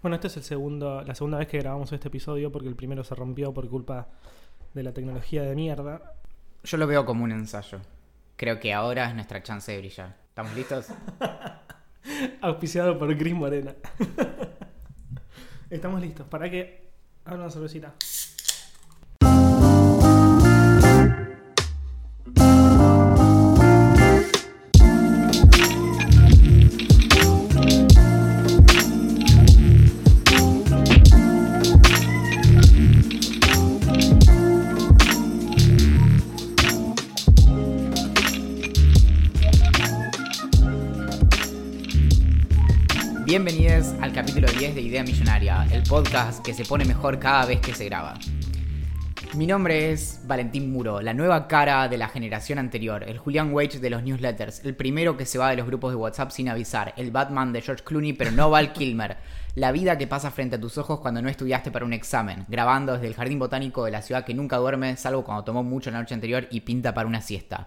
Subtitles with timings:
[0.00, 3.02] Bueno, esta es el segundo, la segunda vez que grabamos este episodio porque el primero
[3.02, 4.06] se rompió por culpa
[4.72, 6.14] de la tecnología de mierda.
[6.62, 7.80] Yo lo veo como un ensayo.
[8.36, 10.16] Creo que ahora es nuestra chance de brillar.
[10.28, 10.86] ¿Estamos listos?
[12.40, 13.74] Auspiciado por Chris Morena.
[15.70, 16.28] Estamos listos.
[16.28, 16.90] ¿Para qué?
[17.24, 17.94] Ahora una cervecita.
[44.68, 47.86] Capítulo 10 de Idea Millonaria, el podcast que se pone mejor cada vez que se
[47.86, 48.14] graba.
[49.34, 53.78] Mi nombre es Valentín Muro, la nueva cara de la generación anterior, el Julian Wage
[53.78, 56.94] de los newsletters, el primero que se va de los grupos de WhatsApp sin avisar,
[56.96, 59.18] el Batman de George Clooney pero no Val Kilmer,
[59.54, 62.94] la vida que pasa frente a tus ojos cuando no estudiaste para un examen, grabando
[62.94, 66.00] desde el jardín botánico de la ciudad que nunca duerme, salvo cuando tomó mucho la
[66.00, 67.66] noche anterior y pinta para una siesta.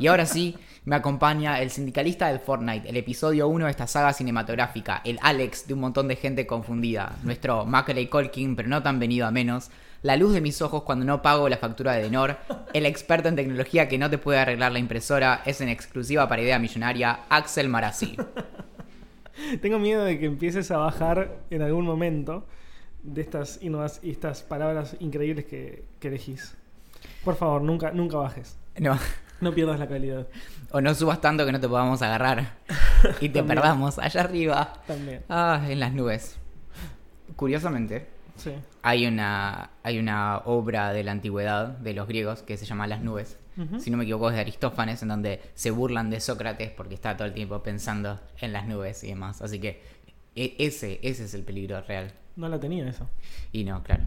[0.00, 4.12] Y ahora sí, me acompaña el sindicalista del Fortnite, el episodio 1 de esta saga
[4.12, 8.98] cinematográfica, el Alex de un montón de gente confundida, nuestro Macaulay Colkin, pero no tan
[8.98, 9.70] venido a menos,
[10.02, 12.36] la luz de mis ojos cuando no pago la factura de Denor,
[12.72, 16.42] el experto en tecnología que no te puede arreglar la impresora, es en exclusiva para
[16.42, 18.16] idea millonaria, Axel Marazzi.
[19.60, 22.46] Tengo miedo de que empieces a bajar en algún momento
[23.02, 26.56] de estas, innovas- y estas palabras increíbles que, que elegís.
[27.24, 28.56] Por favor, nunca, nunca bajes.
[28.78, 28.98] No,
[29.40, 30.26] No pierdas la calidad.
[30.70, 32.54] o no subas tanto que no te podamos agarrar
[33.20, 34.72] y te perdamos allá arriba.
[34.86, 35.22] También.
[35.28, 36.36] Ah, en las nubes.
[37.36, 38.06] Curiosamente,
[38.36, 38.52] Sí.
[38.82, 43.02] hay una, hay una obra de la antigüedad de los griegos que se llama Las
[43.02, 43.38] nubes.
[43.78, 47.16] Si no me equivoco, es de Aristófanes, en donde se burlan de Sócrates porque está
[47.16, 49.40] todo el tiempo pensando en las nubes y demás.
[49.40, 49.80] Así que
[50.34, 52.12] e- ese, ese es el peligro real.
[52.36, 53.08] No la tenía eso.
[53.52, 54.04] Y no, claro.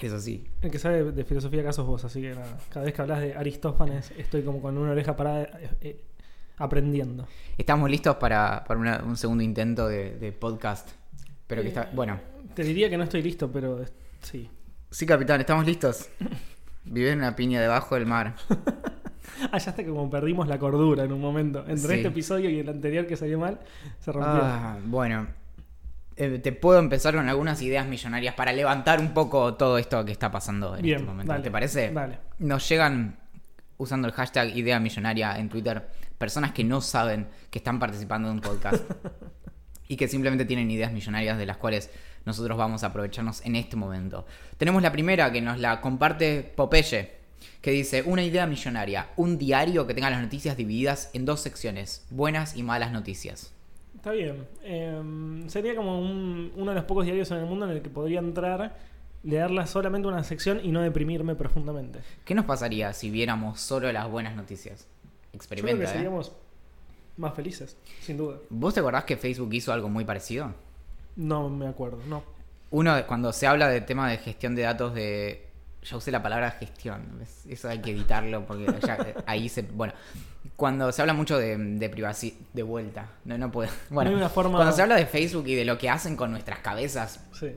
[0.00, 0.46] Eso sí.
[0.62, 3.20] El que sabe de filosofía acá sos vos, así que nada, cada vez que hablas
[3.20, 6.04] de Aristófanes estoy como con una oreja parada eh, eh,
[6.56, 7.28] aprendiendo.
[7.58, 10.88] Estamos listos para, para una- un segundo intento de, de podcast.
[11.46, 11.82] Pero que está.
[11.82, 12.18] Eh, Bueno,
[12.54, 13.84] Te diría que no estoy listo, pero
[14.22, 14.48] sí.
[14.90, 16.08] sí, capitán, estamos listos.
[16.84, 18.34] Vive en una piña debajo del mar.
[19.52, 21.60] Ah, ya hasta que como perdimos la cordura en un momento.
[21.60, 21.94] Entre Sí.
[21.94, 23.58] este episodio y el anterior que salió mal,
[23.98, 24.40] se rompió.
[24.42, 25.28] Ah, bueno,
[26.16, 30.12] Eh, te puedo empezar con algunas ideas millonarias para levantar un poco todo esto que
[30.12, 31.32] está pasando en Bien, este momento.
[31.32, 31.90] dale, ¿Te parece?
[31.92, 32.18] dale.
[32.38, 33.18] Nos llegan
[33.78, 38.34] usando el hashtag idea millonaria en Twitter personas que no saben que están participando de
[38.34, 38.84] un podcast
[39.88, 41.88] y que simplemente tienen ideas millonarias de las cuales
[42.24, 44.26] nosotros vamos a aprovecharnos en este momento.
[44.58, 47.12] Tenemos la primera que nos la comparte Popeye,
[47.62, 52.06] que dice, una idea millonaria, un diario que tenga las noticias divididas en dos secciones,
[52.10, 53.52] buenas y malas noticias.
[53.96, 54.46] Está bien.
[54.62, 57.90] Eh, sería como un- uno de los pocos diarios en el mundo en el que
[57.90, 58.78] podría entrar,
[59.22, 61.98] leerla solamente una sección y no deprimirme profundamente.
[62.24, 64.80] ¿Qué nos pasaría si viéramos solo las buenas noticias?
[64.80, 64.86] Yo
[65.28, 65.92] creo Experimenta, que ¿eh?
[65.92, 66.32] seríamos
[67.18, 68.38] más felices, sin duda.
[68.48, 70.54] ¿Vos te acordás que Facebook hizo algo muy parecido?
[71.20, 72.22] No me acuerdo, no.
[72.70, 75.46] Uno, cuando se habla de tema de gestión de datos de...
[75.82, 79.62] Ya usé la palabra gestión, eso hay que editarlo porque ya, eh, ahí se...
[79.62, 79.92] Bueno,
[80.56, 82.36] cuando se habla mucho de, de privacidad...
[82.52, 83.70] De vuelta, no, no puedo...
[83.90, 86.30] Bueno, hay una forma- cuando se habla de Facebook y de lo que hacen con
[86.30, 87.56] nuestras cabezas Sí.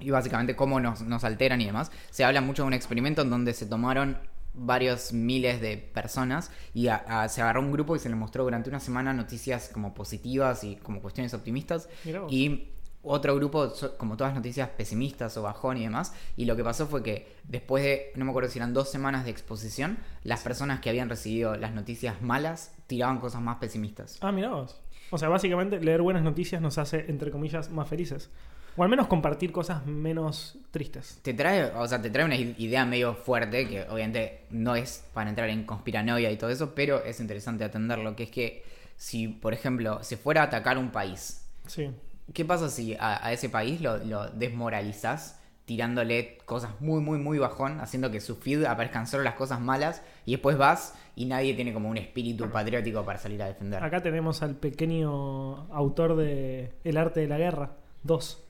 [0.00, 3.30] y básicamente cómo nos, nos alteran y demás, se habla mucho de un experimento en
[3.30, 4.18] donde se tomaron
[4.54, 8.44] varios miles de personas y a- a- se agarró un grupo y se les mostró
[8.44, 11.88] durante una semana noticias como positivas y como cuestiones optimistas
[12.30, 12.70] y
[13.02, 17.02] otro grupo como todas noticias pesimistas o bajón y demás y lo que pasó fue
[17.02, 20.90] que después de no me acuerdo si eran dos semanas de exposición las personas que
[20.90, 24.80] habían recibido las noticias malas tiraban cosas más pesimistas Ah, mirá vos.
[25.10, 28.28] O sea, básicamente leer buenas noticias nos hace, entre comillas, más felices.
[28.76, 31.18] O al menos compartir cosas menos tristes.
[31.22, 35.30] Te trae, o sea, te trae una idea medio fuerte, que obviamente no es para
[35.30, 38.64] entrar en conspiranoia y todo eso, pero es interesante atenderlo, que es que
[38.96, 41.90] si, por ejemplo, se fuera a atacar un país, Sí.
[42.34, 47.38] ¿Qué pasa si a, a ese país lo, lo desmoralizás tirándole cosas muy, muy, muy
[47.38, 51.52] bajón, haciendo que su feed aparezcan solo las cosas malas, y después vas y nadie
[51.52, 53.82] tiene como un espíritu patriótico para salir a defender?
[53.84, 57.72] Acá tenemos al pequeño autor de El arte de la guerra,
[58.04, 58.44] 2.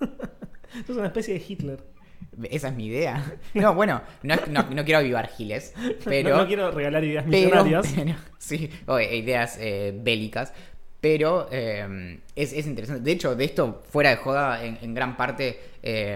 [0.88, 1.84] es una especie de Hitler.
[2.50, 3.24] Esa es mi idea.
[3.54, 5.72] No, bueno, no, no, no quiero avivar giles,
[6.04, 6.30] pero...
[6.36, 7.92] no, no quiero regalar ideas pero, millonarias.
[7.94, 10.52] pero- sí, o e- ideas eh, bélicas.
[11.04, 13.02] Pero eh, es, es interesante.
[13.02, 16.14] De hecho, de esto, fuera de joda, en, en gran parte, eh,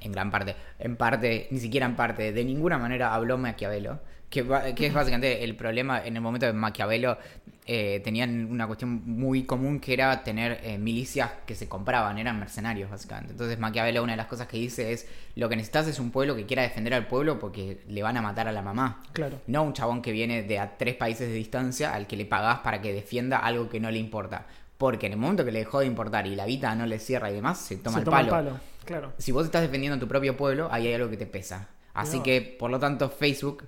[0.00, 4.00] en gran parte, en parte, ni siquiera en parte, de ninguna manera habló Maquiavelo,
[4.42, 7.18] Que, es básicamente el problema en el momento de Maquiavelo.
[7.66, 12.38] eh, tenían una cuestión muy común que era tener eh, milicias que se compraban, eran
[12.38, 13.32] mercenarios básicamente.
[13.32, 16.36] Entonces Maquiavelo una de las cosas que dice es, lo que necesitas es un pueblo
[16.36, 19.02] que quiera defender al pueblo porque le van a matar a la mamá.
[19.14, 19.40] Claro.
[19.46, 22.58] No un chabón que viene de a tres países de distancia al que le pagás
[22.58, 24.46] para que defienda algo que no le importa.
[24.76, 27.30] Porque en el momento que le dejó de importar y la vida no le cierra
[27.30, 28.60] y demás, se toma, Se el, toma palo.
[28.84, 29.12] Claro.
[29.16, 31.68] Si vos estás defendiendo a tu propio pueblo, ahí hay algo que te pesa.
[31.94, 32.22] Así No.
[32.24, 33.62] que, por lo tanto, Facebook...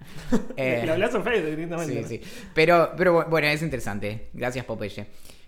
[0.56, 2.04] eh, Le hablas a Facebook directamente.
[2.04, 2.46] Sí, sí.
[2.54, 4.28] Pero, pero bu- bueno, es interesante.
[4.32, 5.06] Gracias, Popeye.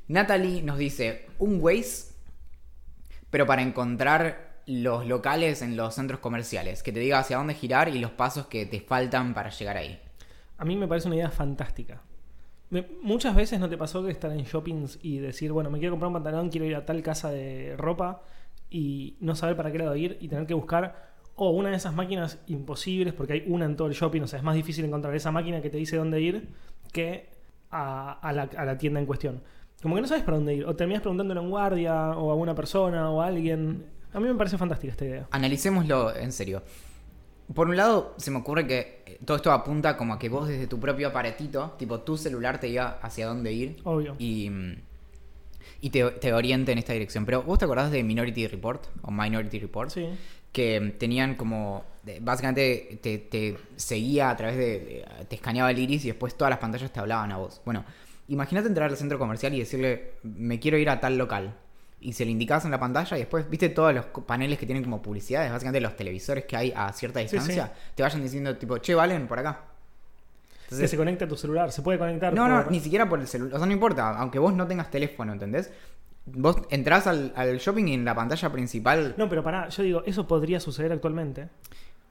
[0.09, 2.13] Natalie nos dice, un Waze,
[3.31, 6.83] pero para encontrar los locales en los centros comerciales.
[6.83, 10.01] Que te diga hacia dónde girar y los pasos que te faltan para llegar ahí.
[10.59, 12.03] A mí me parece una idea fantástica.
[12.71, 15.93] Me- muchas veces no te pasó que estar en shoppings y decir, bueno, me quiero
[15.93, 18.23] comprar un pantalón, quiero ir a tal casa de ropa
[18.71, 21.09] y no saber para qué lado ir y tener que buscar
[21.39, 24.39] o una de esas máquinas imposibles, porque hay una en todo el shopping, o sea,
[24.39, 26.49] es más difícil encontrar esa máquina que te dice dónde ir
[26.93, 27.29] que
[27.71, 29.41] a, a la, a la tienda en cuestión.
[29.81, 32.35] Como que no sabes para dónde ir, o terminas preguntándole a un guardia o a
[32.35, 33.85] una persona o a alguien.
[34.13, 35.29] A mí me parece fantástica esta idea.
[35.31, 36.63] Analicémoslo en serio.
[37.55, 40.49] Por un lado, se me ocurre que eh, todo esto apunta como a que vos
[40.49, 44.17] desde tu propio aparatito, tipo tu celular te diga hacia dónde ir Obvio.
[44.19, 44.51] y,
[45.81, 47.25] y te, te oriente en esta dirección.
[47.25, 49.91] Pero vos te acordás de Minority Report o Minority Report?
[49.91, 50.09] Sí.
[50.53, 51.85] Que tenían como,
[52.21, 56.59] básicamente te, te seguía a través de, te escaneaba el iris y después todas las
[56.59, 57.61] pantallas te hablaban a vos.
[57.65, 57.85] Bueno,
[58.29, 61.55] imagínate entrar al centro comercial y decirle, me quiero ir a tal local.
[62.01, 64.85] Y se le indicabas en la pantalla y después, viste todos los paneles que tienen
[64.85, 68.79] como publicidades, básicamente los televisores que hay a cierta Sí, distancia, te vayan diciendo tipo,
[68.79, 69.63] che, Valen, por acá.
[70.69, 72.33] que se conecte a tu celular, se puede conectar.
[72.33, 73.55] No, no, ni siquiera por el celular.
[73.55, 75.73] O sea, no importa, aunque vos no tengas teléfono, ¿entendés?
[76.35, 79.15] Vos entrás al, al shopping y en la pantalla principal.
[79.17, 81.49] No, pero pará, yo digo, eso podría suceder actualmente.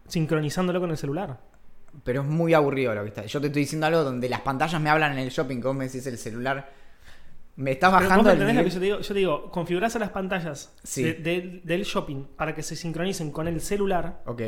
[0.08, 1.40] Sincronizándolo con el celular.
[2.04, 3.25] Pero es muy aburrido lo que está.
[3.25, 5.75] Yo te estoy diciendo algo donde las pantallas me hablan en el shopping, que vos
[5.75, 6.72] me decís el celular.
[7.56, 9.00] Me estás vos bajando me el entendés lo que nivel- yo te digo.
[9.00, 11.04] Yo te digo, configurás a las pantallas Sí.
[11.04, 14.42] de- de- del shopping para que se sincronicen con el celular, Ok.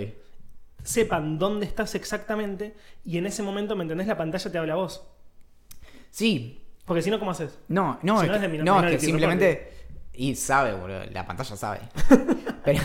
[0.83, 4.07] sepan dónde estás exactamente y en ese momento, ¿me entendés?
[4.07, 5.03] La pantalla te habla a vos.
[6.11, 6.58] Sí.
[6.89, 7.55] Porque si no, ¿cómo haces?
[7.67, 9.73] No, no, Si es no es que, no, es que simplemente.
[10.13, 11.01] Y sabe, boludo.
[11.11, 11.79] La pantalla sabe.
[12.65, 12.79] pero,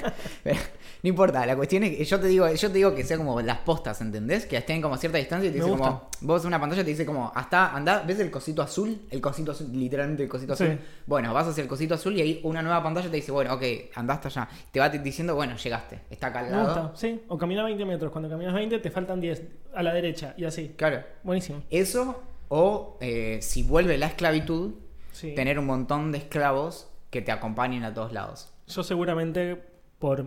[0.42, 0.58] pero
[1.02, 3.40] no importa, la cuestión es que yo te digo, yo te digo que sea como
[3.42, 4.46] las postas, ¿entendés?
[4.46, 5.88] Que estén como a cierta distancia y te Me dice gusta.
[5.88, 6.10] como.
[6.22, 9.02] Vos en una pantalla te dice como, hasta, anda, ¿ves el cosito azul?
[9.10, 10.64] El cosito azul, literalmente el cosito Sí.
[10.64, 10.78] azul.
[11.06, 13.62] Bueno, vas hacia el cosito azul y ahí una nueva pantalla te dice, bueno, ok,
[13.94, 14.48] andá hasta allá.
[14.72, 16.00] Te va diciendo, bueno, llegaste.
[16.10, 16.66] Está acá al Me lado.
[16.88, 17.22] gusta, sí.
[17.28, 18.10] O caminar 20 metros.
[18.10, 19.42] Cuando caminas 20 te faltan 10
[19.74, 20.74] a la derecha y así.
[20.76, 21.02] Claro.
[21.22, 21.62] Buenísimo.
[21.70, 24.74] Eso, o eh, si vuelve la esclavitud,
[25.12, 25.34] Sí.
[25.34, 28.52] tener un montón de esclavos que te acompañen a todos lados.
[28.68, 29.60] Yo seguramente
[29.98, 30.24] por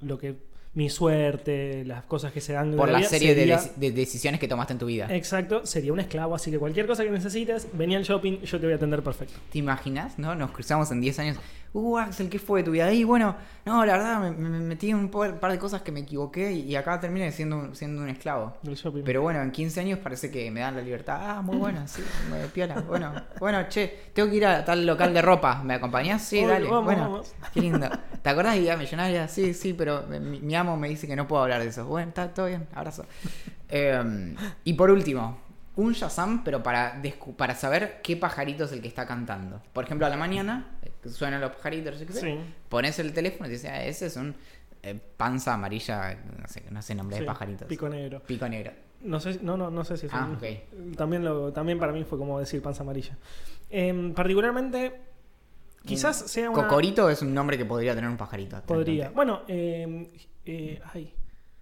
[0.00, 0.36] lo que
[0.74, 3.74] mi suerte, las cosas que se dan Por de la vida, serie de, sería- deci-
[3.76, 5.06] de decisiones que tomaste en tu vida.
[5.10, 8.66] Exacto, sería un esclavo, así que cualquier cosa que necesites, vení al shopping, yo te
[8.66, 9.34] voy a atender perfecto.
[9.50, 10.18] ¿Te imaginas?
[10.18, 10.34] ¿No?
[10.34, 11.36] Nos cruzamos en 10 años.
[11.74, 12.90] Uh, Axel, ¿qué fue de tu vida?
[12.90, 13.36] Y bueno,
[13.66, 16.74] no, la verdad me, me metí en un par de cosas que me equivoqué y,
[16.74, 18.56] acá terminé siendo, un- siendo un esclavo.
[18.62, 19.02] Del shopping.
[19.04, 21.18] Pero bueno, en 15 años parece que me dan la libertad.
[21.20, 22.80] Ah, muy bueno, sí, me piola.
[22.88, 25.62] Bueno, bueno, che, tengo que ir a tal local de ropa.
[25.62, 26.22] ¿Me acompañás?
[26.22, 26.64] Sí, dale.
[26.68, 27.34] vamos, bueno, vamos.
[27.52, 27.86] qué lindo.
[28.22, 29.28] ¿Te acordás de Idea Millonaria?
[29.28, 31.86] Sí, sí, pero mi, mi amo me dice que no puedo hablar de eso.
[31.86, 33.06] Bueno, está todo bien, abrazo.
[33.68, 34.34] Eh,
[34.64, 35.38] y por último,
[35.76, 37.00] un Shazam, pero para,
[37.36, 39.62] para saber qué pajarito es el que está cantando.
[39.72, 42.38] Por ejemplo, a la mañana eh, suenan los pajaritos, no sé qué sé, Sí.
[42.68, 44.34] pones el teléfono y te dice, ah, ese es un
[44.82, 47.68] eh, panza amarilla, no sé, no sé nombre Sí, de pajaritos.
[47.68, 48.22] Pico negro.
[48.26, 48.72] Pico negro.
[49.02, 50.96] No sé, no, no, no sé si es Ah, un- ok.
[50.96, 53.16] también, lo, también para mí fue como decir panza amarilla.
[53.70, 55.00] Em, particularmente,
[55.84, 56.62] quizás sea una...
[56.62, 58.60] Cocorito es un nombre que podría tener un pajarito.
[58.62, 59.10] Podría.
[59.10, 60.06] Bueno, em,
[60.48, 61.12] eh, ay,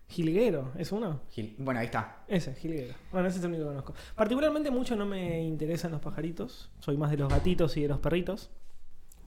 [0.08, 1.22] Jilguero, ¿es uno?
[1.34, 2.24] Gil- Bueno, ahí está.
[2.28, 2.94] Ese, Jilguero.
[3.10, 3.94] Bueno, ese es el único que conozco.
[4.14, 6.70] Particularmente mucho no me interesan los pajaritos.
[6.78, 8.50] Soy más de los gatitos y de los perritos.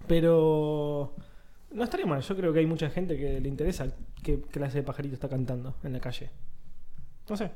[0.07, 1.15] Pero
[1.71, 2.21] no estaría mal.
[2.21, 3.87] Yo creo que hay mucha gente que le interesa
[4.23, 6.29] qué clase de pajarito está cantando en la calle.
[7.29, 7.51] No sé.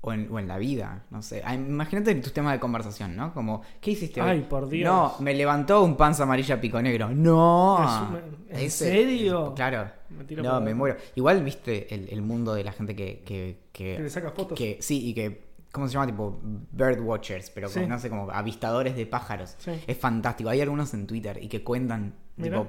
[0.00, 1.42] O en, o en la vida, no sé.
[1.44, 3.34] Ah, Imagínate tus temas de conversación, ¿no?
[3.34, 4.30] Como, ¿qué hiciste hoy?
[4.30, 4.88] Ay, por Dios.
[4.88, 7.08] No, me levantó un panza amarilla pico negro.
[7.10, 7.78] No.
[8.10, 8.16] Un-
[8.48, 9.54] ¿en Ese- serio?
[9.56, 9.90] Claro.
[10.10, 10.96] Me tiro No, me muero.
[11.16, 13.22] Igual viste el, el mundo de la gente que...
[13.24, 14.56] que, que- Que le saca fotos.
[14.56, 15.48] que- sí, y que...
[15.72, 16.06] ¿Cómo se llama?
[16.06, 17.88] Tipo bird watchers, pero como, Sí.
[17.90, 19.56] no sé, como avistadores de pájaros.
[19.58, 19.72] Sí.
[19.86, 20.48] Es fantástico.
[20.48, 22.68] Hay algunos en Twitter y que cuentan, tipo,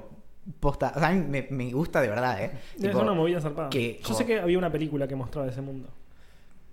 [0.58, 0.92] posta...
[0.96, 2.50] O sea, a mí me, me gusta de verdad, ¿eh?
[2.74, 3.70] Es Tipo, una movida zarpada.
[3.70, 5.88] que- Yo como- sé que había una película que mostraba ese mundo.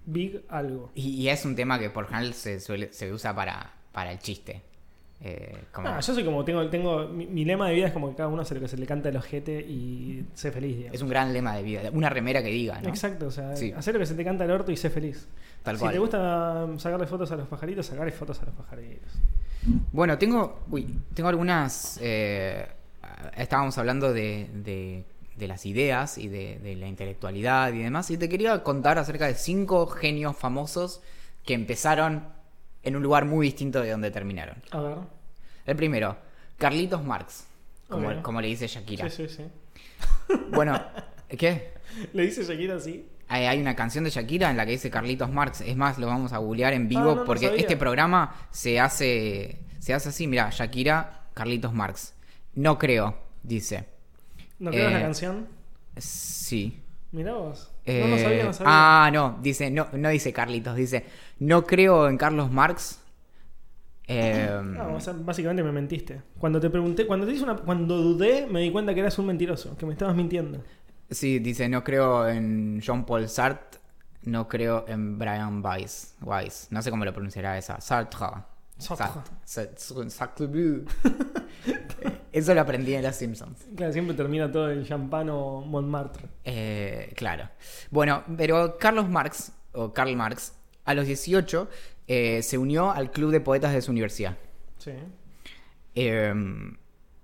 [0.08, 0.90] Big algo.
[0.96, 4.20] Y, y es un tema que por general se, suele, se usa para, para el
[4.20, 4.62] chiste.
[5.20, 8.10] Eh, como- Ah, yo soy como, tengo, tengo mi, mi lema de vida es como
[8.12, 10.96] que cada uno hace lo que se le canta el ojete y sé feliz, digamos.
[10.96, 11.82] es un gran lema de vida.
[11.92, 12.90] Una remera que diga, ¿no?
[12.90, 13.72] Exacto, o sea, Sí.
[13.76, 15.28] hacer lo que se te canta el orto y sé feliz.
[15.64, 15.94] Tal si cual.
[15.94, 19.12] te gusta sacarle fotos a los pajaritos, sacarle fotos a los pajaritos.
[19.92, 22.00] Bueno, tengo, uy, tengo algunas...
[22.02, 22.66] eh,
[23.36, 25.04] estábamos hablando de, de-
[25.38, 29.27] de las ideas y de, de la intelectualidad y demás, y te quería contar acerca
[29.27, 31.01] de cinco genios famosos
[31.46, 32.27] que empezaron
[32.84, 34.56] en un lugar muy distinto de donde terminaron.
[34.72, 34.98] A ver.
[35.65, 36.17] El primero,
[36.58, 37.46] Carlitos Marx,
[37.88, 39.10] como, le dice Shakira.
[39.10, 39.44] Sí, sí, sí.
[40.51, 40.82] Bueno,
[41.29, 41.74] ¿qué?
[42.13, 43.08] Le dice Shakira así.
[43.29, 45.62] Hay, una canción de Shakira en la que dice Carlitos Marx.
[45.62, 48.79] Es más, lo vamos a googlear en vivo Ah, no, no porque este programa se
[48.79, 50.27] hace, se hace así.
[50.27, 52.13] Mira, Shakira, Carlitos Marx.
[52.56, 53.86] No creo, dice.
[54.60, 55.48] ¿No la Eh, canción?
[55.98, 56.82] Sí.
[57.12, 57.72] Mirá vos.
[57.86, 58.72] Eh, no, no sabía, no sabía.
[58.74, 61.06] Ah, no, dice, no, no dice Carlitos, dice,
[61.40, 63.00] no creo en Carlos Marx.
[64.10, 64.48] Eh,
[64.78, 66.22] Ah, o sea, básicamente me mentiste.
[66.40, 69.26] Cuando te pregunté, cuando te hice una, cuando dudé, me di cuenta que eras un
[69.28, 70.64] mentiroso, que me estabas mintiendo.
[71.10, 73.80] sí, dice, no creo en Jean-Paul Sartre,
[74.24, 76.16] no creo en Brian Weiss.
[76.22, 76.68] Weiss.
[76.72, 77.80] No sé cómo lo pronunciará esa.
[77.82, 78.28] Sartre.
[78.78, 79.22] Sartre.
[79.44, 80.10] Sartre.
[80.10, 80.48] Sartre.
[82.32, 83.66] Eso lo aprendí en Los Simpsons.
[83.76, 86.26] Claro, siempre termina todo en champán o Montmartre.
[86.44, 87.50] Eh, claro.
[87.90, 90.54] Bueno, pero Carlos Marx, o Karl Marx,
[90.86, 91.68] a los 18
[92.08, 94.38] eh, se unió al club de poetas de su universidad.
[94.78, 94.92] Sí.
[95.96, 96.34] Eh,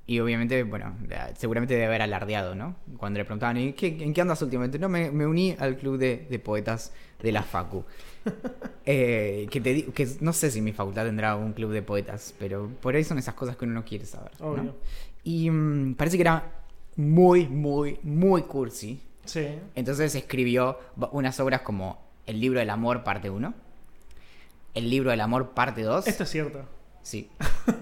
[0.05, 0.97] y obviamente, bueno,
[1.37, 2.75] seguramente debe haber alardeado, ¿no?
[2.97, 4.77] Cuando le preguntaban, ¿y qué- ¿en qué andas últimamente?
[4.79, 6.91] No, me, me uní al club de, de poetas
[7.21, 7.85] de la Facu.
[8.85, 12.69] Eh, que, te que no sé si mi facultad tendrá un club de poetas, pero
[12.81, 14.33] por ahí son esas cosas que uno no quiere saber.
[14.41, 14.47] ¿no?
[14.47, 14.75] Obvio.
[15.23, 16.51] Y mm, parece que era
[16.97, 18.99] muy, muy, muy cursi.
[19.23, 19.47] Sí.
[19.75, 20.79] Entonces escribió
[21.13, 23.53] unas obras como El libro del amor, parte 1.
[24.73, 26.05] El libro del amor, parte 2.
[26.05, 26.65] Esto es cierto.
[27.01, 27.29] Sí.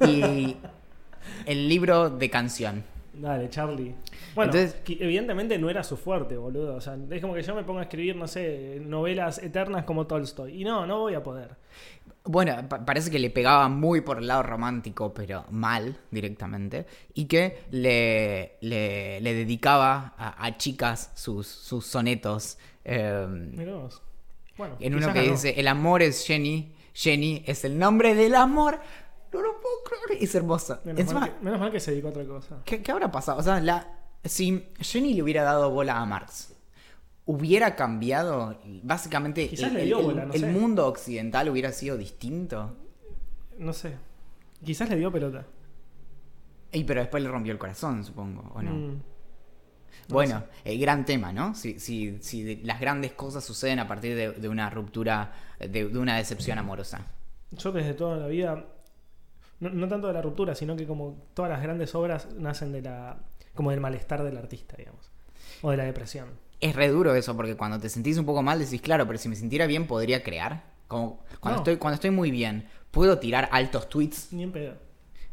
[0.07, 0.55] Y
[1.47, 2.83] el libro de canción.
[3.13, 3.93] Dale, Charlie.
[4.35, 6.75] Bueno, Entonces- evidentemente no era su fuerte, boludo.
[6.75, 10.07] O sea, es como que yo me ponga a escribir, no sé, novelas eternas como
[10.07, 10.61] Tolstoy.
[10.61, 11.55] Y no, no voy a poder.
[12.23, 16.85] Bueno, pa- parece que le pegaba muy por el lado romántico, pero mal directamente.
[17.13, 22.57] Y que le, le, le dedicaba a, a chicas sus, sus sonetos.
[22.85, 24.01] eh, Mirá vos.
[24.57, 25.31] Bueno, en uno que ganó.
[25.31, 28.79] dice, el amor es Jenny, Jenny es el nombre del amor.
[29.33, 30.79] No lo puedo creer, es hermoso.
[30.83, 32.57] Menos, Encima, mal que, menos mal que se dedicó a otra cosa.
[32.65, 33.39] ¿Qué, qué habrá pasado?
[33.39, 33.87] O sea, la,
[34.25, 36.53] si Jenny le hubiera dado bola a Marx,
[37.25, 38.59] ¿hubiera cambiado?
[38.83, 40.47] Básicamente, Quizás el, le dio el- bola, no el sé.
[40.47, 42.75] mundo occidental hubiera sido distinto.
[43.57, 43.95] No sé.
[44.65, 45.45] Quizás le dio pelota.
[46.73, 48.71] Y pero después le rompió el corazón, supongo, ¿o no?
[48.71, 49.01] Mm.
[50.09, 51.53] bueno, el gran tema, ¿no?
[51.55, 55.97] Si, si, si las grandes cosas suceden a partir de, de una ruptura, de, de
[55.97, 57.07] una decepción amorosa.
[57.51, 58.65] Yo desde toda la vida,
[59.61, 62.81] no, no tanto de la ruptura, sino que como todas las grandes obras nacen de
[62.81, 63.17] la,
[63.55, 65.09] como del malestar del artista, digamos.
[65.61, 66.27] O de la depresión.
[66.59, 69.29] Es re duro eso, porque cuando te sentís un poco mal decís, claro, pero si
[69.29, 70.63] me sintiera bien podría crear.
[70.87, 71.63] Como cuando, No.
[71.63, 74.33] estoy, cuando estoy muy bien, ¿puedo tirar altos tweets?
[74.33, 74.73] Ni en pedo.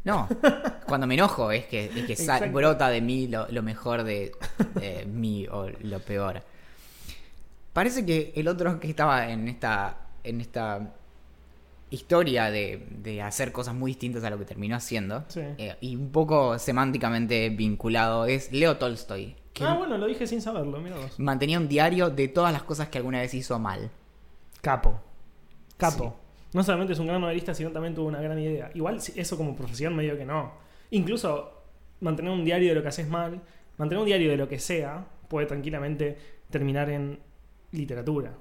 [0.03, 0.27] No,
[0.87, 4.31] cuando me enojo es que, es brota de mí lo, lo mejor de,
[4.75, 6.41] de mí o lo peor.
[7.73, 10.93] Parece que el otro que estaba en esta, en esta
[11.91, 15.41] historia de, de hacer cosas muy distintas a lo que terminó haciendo, Sí.
[15.57, 20.41] eh, y un poco semánticamente vinculado, es Leo Tolstoy, que Ah, bueno, lo dije sin
[20.41, 21.19] saberlo, mira vos.
[21.19, 23.89] mantenía un diario de todas las cosas que alguna vez hizo mal.
[24.61, 24.99] Capo.
[25.77, 26.15] Capo.
[26.53, 28.71] No solamente es un gran novelista, sino también tuvo una gran idea.
[28.73, 30.53] Igual eso como profesión medio que no.
[30.91, 31.53] Incluso
[32.01, 33.41] mantener un diario de lo que haces mal,
[33.77, 36.17] mantener un diario de lo que sea, puede tranquilamente
[36.49, 37.19] terminar en
[37.71, 38.33] literatura.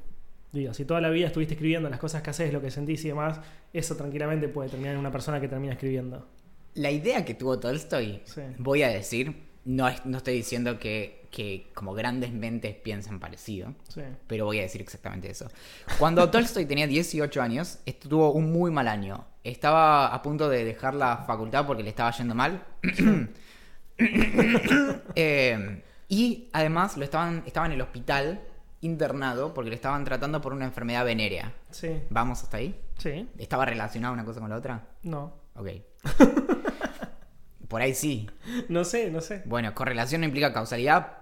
[0.52, 3.08] Digo, si toda la vida estuviste escribiendo las cosas que haces, lo que sentís y
[3.08, 3.40] demás,
[3.72, 6.26] eso tranquilamente puede terminar en una persona que termina escribiendo.
[6.74, 8.40] La idea que tuvo Tolstoy, Sí.
[8.58, 13.74] voy a decir, no, es- no estoy diciendo que, que como grandes mentes piensan parecido,
[13.88, 14.00] Sí.
[14.26, 15.50] pero voy a decir exactamente eso.
[15.98, 19.26] Cuando Tolstoy tenía 18 años, tuvo un muy mal año.
[19.44, 22.64] Estaba a punto de dejar la facultad porque le estaba yendo mal.
[25.14, 28.40] Eh, y además lo estaban, estaba en el hospital
[28.80, 31.52] internado porque le estaban tratando por una enfermedad venérea.
[31.70, 32.02] Sí.
[32.10, 32.78] ¿Vamos hasta ahí?
[32.98, 33.28] Sí.
[33.38, 34.86] ¿Estaba relacionada una cosa con la otra?
[35.02, 35.34] No.
[35.54, 35.68] Ok.
[37.68, 38.28] Por ahí sí.
[38.68, 39.42] No sé, no sé.
[39.44, 41.18] Bueno, correlación no implica causalidad,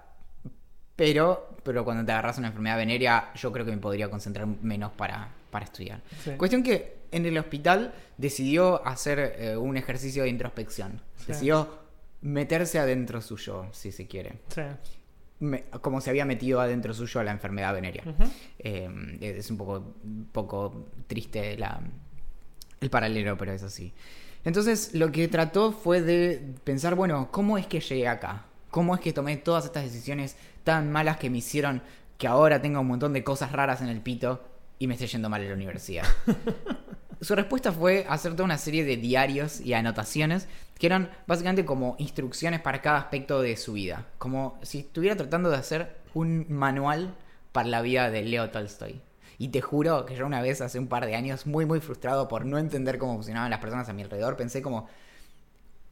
[0.94, 4.92] pero, pero cuando te agarras una enfermedad venérea, yo creo que me podría concentrar menos
[4.92, 6.02] para, para estudiar.
[6.22, 6.32] Sí.
[6.36, 11.02] Cuestión que en el hospital decidió hacer eh, un ejercicio de introspección.
[11.16, 11.24] Sí.
[11.28, 11.78] Decidió
[12.20, 14.38] meterse adentro suyo, si se quiere.
[14.48, 14.62] Sí.
[15.38, 18.04] Me- como se había metido adentro suyo la enfermedad venérea.
[18.58, 21.80] Eh, es un poco, un poco triste la,
[22.80, 23.92] el paralelo, pero es así.
[24.44, 28.46] Entonces lo que trató fue de pensar, bueno, ¿cómo es que llegué acá?
[28.70, 31.82] ¿Cómo es que tomé todas estas decisiones tan malas que me hicieron
[32.18, 34.42] que ahora tenga un montón de cosas raras en el pito
[34.78, 36.04] y me esté yendo mal en la universidad?
[37.20, 41.96] Su respuesta fue hacer toda una serie de diarios y anotaciones que eran básicamente como
[41.98, 44.06] instrucciones para cada aspecto de su vida.
[44.18, 47.14] Como si estuviera tratando de hacer un manual
[47.52, 49.00] para la vida de Leo Tolstoy.
[49.38, 52.28] Y te juro que yo una vez, hace un par de años, muy muy frustrado
[52.28, 54.88] por no entender cómo funcionaban las personas a mi alrededor, pensé como,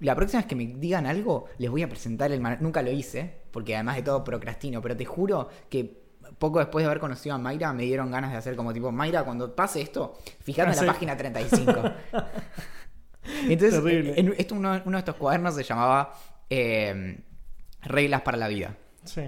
[0.00, 2.62] la próxima vez que me digan algo, les voy a presentar el manual.
[2.62, 6.03] Nunca lo hice, porque además de todo procrastino, pero te juro que
[6.38, 9.24] poco después de haber conocido a Mayra, me dieron ganas de hacer como tipo, Mayra,
[9.24, 10.86] cuando pase esto, fíjate en Ah, la sí.
[10.86, 11.72] página 35.
[13.48, 14.14] Entonces, Terrible.
[14.20, 16.14] en- esto, uno, uno de estos cuadernos se llamaba
[16.50, 17.20] eh,
[17.82, 18.76] Reglas para la vida.
[19.04, 19.22] Sí.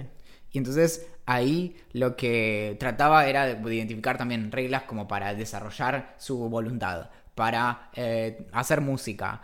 [0.53, 6.15] Y entonces ahí lo que trataba era de de identificar también reglas como para desarrollar
[6.19, 9.43] su voluntad, para eh, hacer música,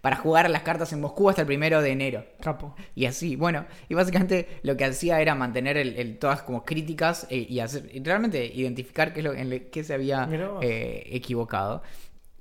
[0.00, 2.24] para jugar a las cartas en Moscú hasta el primero de enero.
[2.40, 2.74] Capo.
[2.94, 7.26] Y así, bueno, y básicamente lo que hacía era mantener el, el- todas como críticas
[7.30, 10.28] eh, y hacer realmente identificar qué es lo en se había
[10.62, 11.82] eh, equivocado.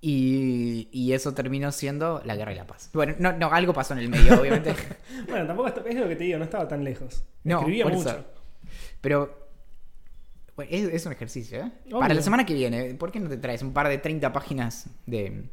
[0.03, 2.89] Y, y eso terminó siendo la guerra y la paz.
[2.93, 4.73] Bueno, no, no, algo pasó en el medio, obviamente.
[5.29, 7.23] Bueno, tampoco está- es lo que te digo, no estaba tan lejos.
[7.43, 8.09] No, Escribía mucho.
[8.09, 8.25] eso.
[8.99, 9.37] Pero
[10.55, 11.71] bueno, es, es un ejercicio, ¿eh?
[11.87, 11.99] Obvio.
[11.99, 14.87] Para la semana que viene, ¿por qué no te traes un par de 30 páginas
[15.05, 15.43] de...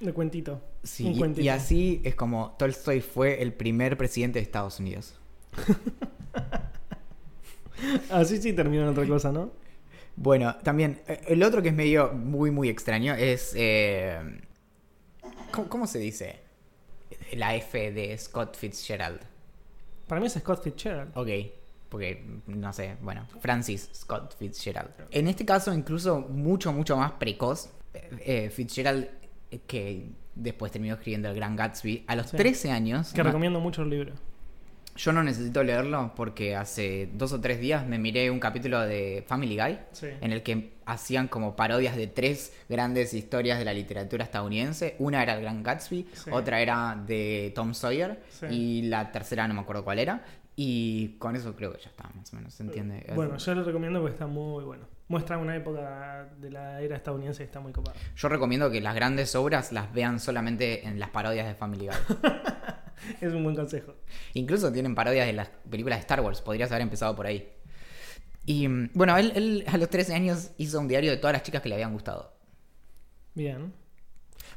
[0.00, 0.60] De cuentito.
[0.82, 1.44] Sí, Un y- cuentito.
[1.44, 5.14] y así es como Tolstoy fue el primer presidente de Estados Unidos.
[8.10, 9.50] Así sí terminó en otra cosa, ¿no?
[10.16, 13.52] Bueno, también, eh, el otro que es medio muy, muy extraño es...
[13.54, 14.18] eh,
[15.52, 16.40] ¿cómo, cómo se dice?
[17.34, 19.20] La F de Scott Fitzgerald.
[20.08, 21.12] Para mí es Scott Fitzgerald.
[21.16, 21.28] Ok,
[21.88, 24.90] porque no sé, bueno, Francis Scott Fitzgerald.
[25.12, 29.08] En este caso, incluso mucho, mucho más precoz, eh, Fitzgerald,
[29.66, 32.36] que después terminó escribiendo El Gran Gatsby, a los Sí.
[32.36, 33.12] 13 años.
[33.12, 34.12] Que recomiendo mucho el libro.
[34.96, 39.22] Yo no necesito leerlo porque hace dos o tres días me miré un capítulo de
[39.28, 40.08] Family Guy Sí.
[40.20, 44.96] en el que hacían como parodias de tres grandes historias de la literatura estadounidense.
[44.98, 46.30] Una era El Gran Gatsby, Sí.
[46.32, 48.46] otra era de Tom Sawyer Sí.
[48.50, 50.24] y la tercera no me acuerdo cuál era.
[50.60, 53.06] Y con eso creo que ya está, más o menos, ¿se entiende?
[53.14, 54.88] Bueno, yo lo recomiendo porque está muy bueno.
[55.06, 57.96] Muestra una época de la era estadounidense que está muy copada.
[58.16, 61.96] Yo recomiendo que las grandes obras las vean solamente en las parodias de Family Guy.
[63.20, 63.94] Es un buen consejo.
[64.34, 67.48] Incluso tienen parodias de las películas de Star Wars, podrías haber empezado por ahí.
[68.44, 71.44] Y mm, bueno, él, él a los 13 años hizo un diario de todas las
[71.44, 72.32] chicas que le habían gustado.
[73.32, 73.72] Bien.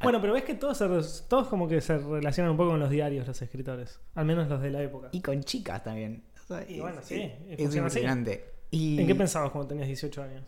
[0.03, 2.89] Bueno, pero ves que todos, se- todos como que se relacionan un poco con los
[2.89, 3.99] diarios, los escritores.
[4.15, 5.09] Al menos los de la época.
[5.11, 6.23] Y con chicas también.
[6.43, 7.99] O sea, Y es- bueno, sí, es, funciona así.
[7.99, 8.45] impresionante.
[8.71, 10.43] Y ¿En qué pensabas cuando tenías 18 años?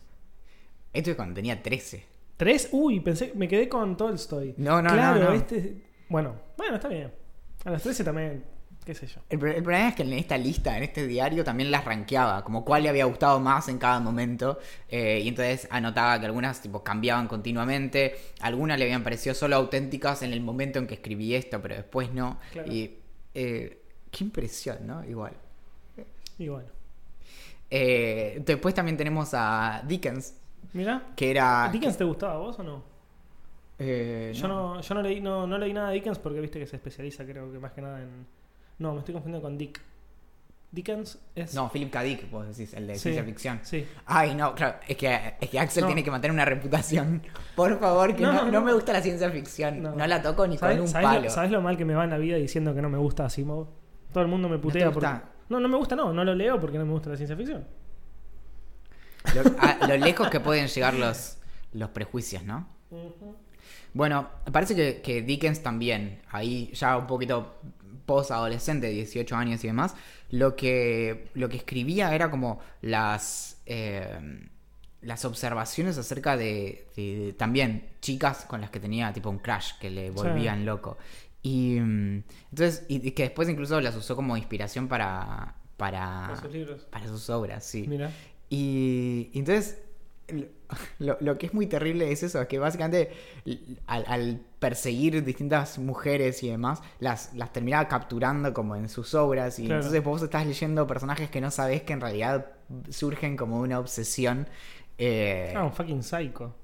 [0.92, 2.04] Esto es cuando tenía 13.
[2.36, 2.68] ¿Tres?
[2.72, 4.54] Uy, pensé, me quedé con Tolstoy.
[4.56, 5.32] No, no, claro, no, no.
[5.34, 5.82] este.
[6.08, 7.12] Bueno, bueno, está bien.
[7.64, 8.44] A los 13 también,
[8.84, 9.20] qué sé yo.
[9.30, 12.44] El, pro- el problema es que en esta lista, en este diario, también las rankeaba,
[12.44, 14.58] como cuál le había gustado más en cada momento.
[14.88, 20.22] eh, y entonces anotaba que algunas tipo cambiaban continuamente, algunas le habían parecido solo auténticas
[20.22, 22.38] en el momento en que escribí esto, pero después no.
[22.52, 22.70] Claro.
[22.72, 22.98] Y
[23.34, 25.04] eh, qué impresión, ¿no?
[25.04, 25.32] Igual.
[26.38, 26.68] Y bueno.
[27.70, 30.34] Eh, después también tenemos a Dickens,
[30.72, 31.68] Mira, que era.
[31.72, 32.82] ¿Dickens te gustaba a vos o no?
[33.78, 36.76] Yo no, yo no leí, no, no leí nada de Dickens porque viste que se
[36.76, 38.26] especializa, creo que más que nada en.
[38.84, 39.80] No, me estoy confundiendo con Dick.
[40.70, 41.54] Dickens es.
[41.54, 42.02] No, Philip K.
[42.02, 43.60] Dick, vos decís, el de Sí, ciencia ficción.
[43.62, 43.86] Sí.
[44.06, 45.86] Ay, no, claro, es que, es que Axel No.
[45.86, 47.22] tiene que mantener una reputación.
[47.56, 48.62] Por favor, que No, no, no, no no.
[48.66, 49.82] me gusta la ciencia ficción.
[49.82, 50.06] No, No.
[50.06, 51.20] la toco ni con ¿Sabes, un sabes palo.
[51.22, 53.24] lo, sabes lo mal que me va en la vida diciendo que no me gusta
[53.24, 53.68] Asimov?
[54.12, 55.12] Todo el mundo me te putea gusta?
[55.12, 55.34] porque.
[55.48, 56.12] No, no me gusta, no.
[56.12, 57.64] No lo leo porque no me gusta la ciencia ficción.
[59.34, 61.38] Lo, a lo lejos que pueden llegar los,
[61.72, 62.68] los prejuicios, ¿no?
[63.92, 67.54] Bueno, parece que, que Dickens también, ahí ya un poquito
[68.06, 69.94] post-adolescente, 18 años y demás,
[70.30, 74.48] lo que, lo que escribía era como las, eh,
[75.02, 79.90] las observaciones acerca de, de también chicas con las que tenía tipo un crush que
[79.90, 80.96] le volvían loco.
[81.42, 86.40] Y mm, entonces, y, y que después incluso las usó como inspiración para, para, Con
[86.42, 86.86] sus libros.
[86.90, 87.86] para sus obras, sí.
[87.86, 88.10] Mira.
[88.48, 89.78] Y, y entonces,
[90.98, 93.10] lo, lo que es muy terrible es eso, es que básicamente
[93.86, 99.58] al, al perseguir distintas mujeres y demás, las, las terminaba capturando como en sus obras.
[99.58, 99.80] Y Claro.
[99.80, 102.46] entonces vos estás leyendo personajes que no sabés que en realidad
[102.90, 104.48] surgen como una obsesión.
[104.98, 106.54] eh, Ah, un fucking psycho.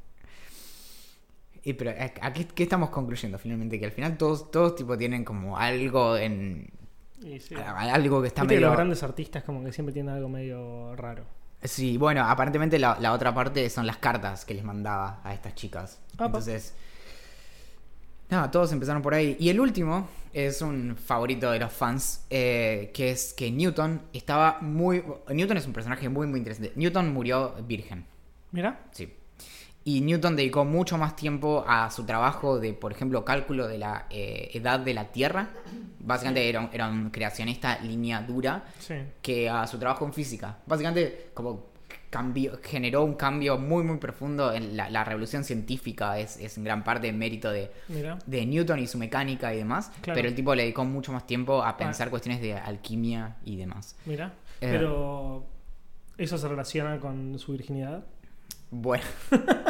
[1.62, 3.78] y pero ¿a, a qué, qué estamos concluyendo finalmente?
[3.78, 6.70] Que al final todos, todos tipo tienen como algo en...
[7.38, 7.54] Sí.
[7.54, 8.68] algo que está que medio...
[8.68, 11.24] los grandes artistas como que siempre tienen algo medio raro.
[11.62, 15.54] Sí, bueno, aparentemente la, la otra parte son las cartas que les mandaba a estas
[15.54, 15.98] chicas.
[16.14, 16.26] Apa.
[16.26, 16.74] Entonces,
[18.30, 19.36] Nada, todos empezaron por ahí.
[19.40, 24.58] Y el último es un favorito de los fans, eh, que es que Newton estaba
[24.60, 25.02] muy...
[25.28, 26.72] Newton es un personaje muy, muy interesante.
[26.76, 28.06] Newton murió virgen.
[28.52, 28.78] Mira.
[28.92, 29.12] Sí.
[29.82, 34.06] Y Newton dedicó mucho más tiempo a su trabajo de, por ejemplo, cálculo de la
[34.10, 35.48] eh, edad de la Tierra.
[35.98, 38.94] Básicamente era, un, era un creacionista línea dura Sí.
[39.22, 40.58] que a su trabajo en física.
[40.66, 41.70] Básicamente, como
[42.10, 46.18] cambió, generó un cambio muy, muy profundo en la, la revolución científica.
[46.18, 47.70] Es, es en gran parte mérito de,
[48.26, 49.90] Newton y su mecánica y demás.
[50.02, 50.16] Claro.
[50.16, 53.96] Pero el tipo le dedicó mucho más tiempo a pensar cuestiones de alquimia y demás.
[54.04, 54.34] Mira.
[54.60, 54.68] Eh.
[54.70, 55.46] Pero.
[56.18, 58.04] ¿Eso se relaciona con su virginidad?
[58.72, 59.04] Bueno,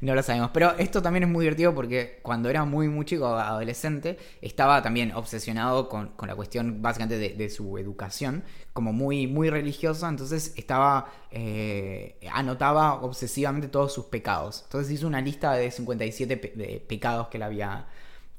[0.00, 0.50] no lo sabemos.
[0.52, 5.12] Pero esto también es muy divertido porque cuando era muy, muy chico, adolescente, estaba también
[5.12, 10.08] obsesionado con, con la cuestión básicamente de, de su educación, como muy, muy religiosa.
[10.08, 14.62] Entonces estaba, eh, anotaba obsesivamente todos sus pecados.
[14.64, 17.86] Entonces hizo una lista de 57 pe- de pecados que él había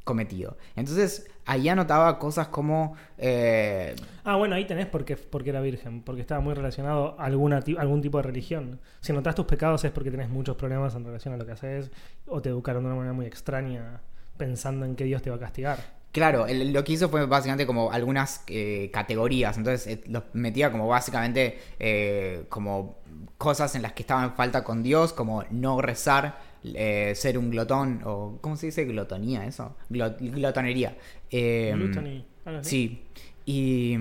[0.05, 0.55] cometido.
[0.77, 2.95] Entonces ahí anotaba cosas como...
[3.17, 6.01] eh, Ah, bueno, ahí tenés por qué, por qué era virgen.
[6.01, 8.79] Porque estaba muy relacionado a alguna, algún tipo de religión.
[9.01, 11.91] Si notas tus pecados es porque tenés muchos problemas en relación a lo que haces.
[12.25, 13.99] O te educaron de una manera muy extraña
[14.37, 15.79] pensando en que Dios te va a castigar.
[16.11, 20.71] Claro, él lo que hizo fue básicamente como algunas eh, categorías, entonces eh, los metía
[20.71, 22.99] como básicamente eh, como
[23.37, 26.39] cosas en las que estaba en falta con Dios, como no rezar,
[26.75, 29.75] eh, ser un glotón, o ¿cómo se dice glotonía eso?
[29.89, 30.97] Glo- glotonería.
[31.31, 32.23] Eh.
[32.61, 33.03] Sí,
[33.45, 33.97] y,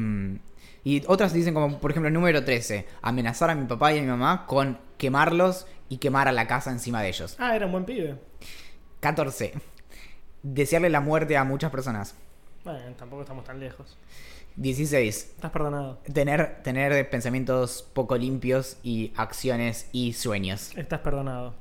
[0.85, 4.03] y otras dicen como, por ejemplo, el número 13, amenazar a mi papá y a
[4.03, 7.37] mi mamá con quemarlos y quemar a la casa encima de ellos.
[7.39, 8.17] Ah, era un buen pibe.
[9.01, 9.53] 14,
[10.43, 12.15] desearle la muerte a muchas personas.
[12.65, 13.97] Bueno, tampoco estamos tan lejos.
[14.57, 15.33] 16.
[15.35, 15.99] Estás perdonado.
[16.13, 20.71] Tener, tener pensamientos poco limpios y acciones y sueños.
[20.77, 21.55] Estás perdonado.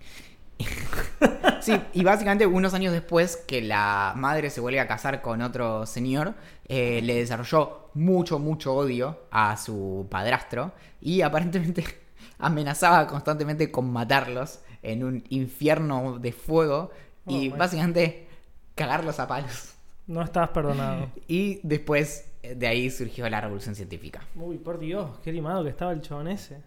[1.62, 5.86] Sí, y básicamente unos años después que la madre se vuelve a casar con otro
[5.86, 6.34] señor,
[6.68, 11.86] eh, le desarrolló mucho, mucho odio a su padrastro y aparentemente
[12.38, 16.92] amenazaba constantemente con matarlos en un infierno de fuego
[17.28, 18.28] y Oh, básicamente
[18.76, 19.76] cagarlos a palos.
[20.08, 21.10] No estás perdonado.
[21.28, 24.22] Y después eh, de ahí surgió la revolución científica.
[24.36, 26.62] Uy, por Dios, qué limado que estaba el chabón ese.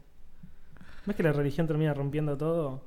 [1.05, 2.81] ¿Ves que la religión termina rompiendo todo?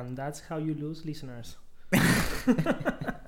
[0.00, 1.58] And that's how you lose listeners.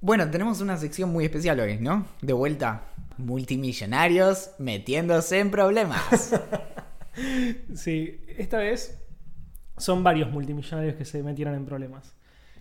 [0.00, 2.06] Bueno, tenemos una sección muy especial hoy, ¿no?
[2.22, 2.84] De vuelta,
[3.16, 6.34] multimillonarios metiéndose en problemas.
[7.74, 8.96] Sí, esta vez
[9.76, 12.14] son varios multimillonarios que se metieron en problemas.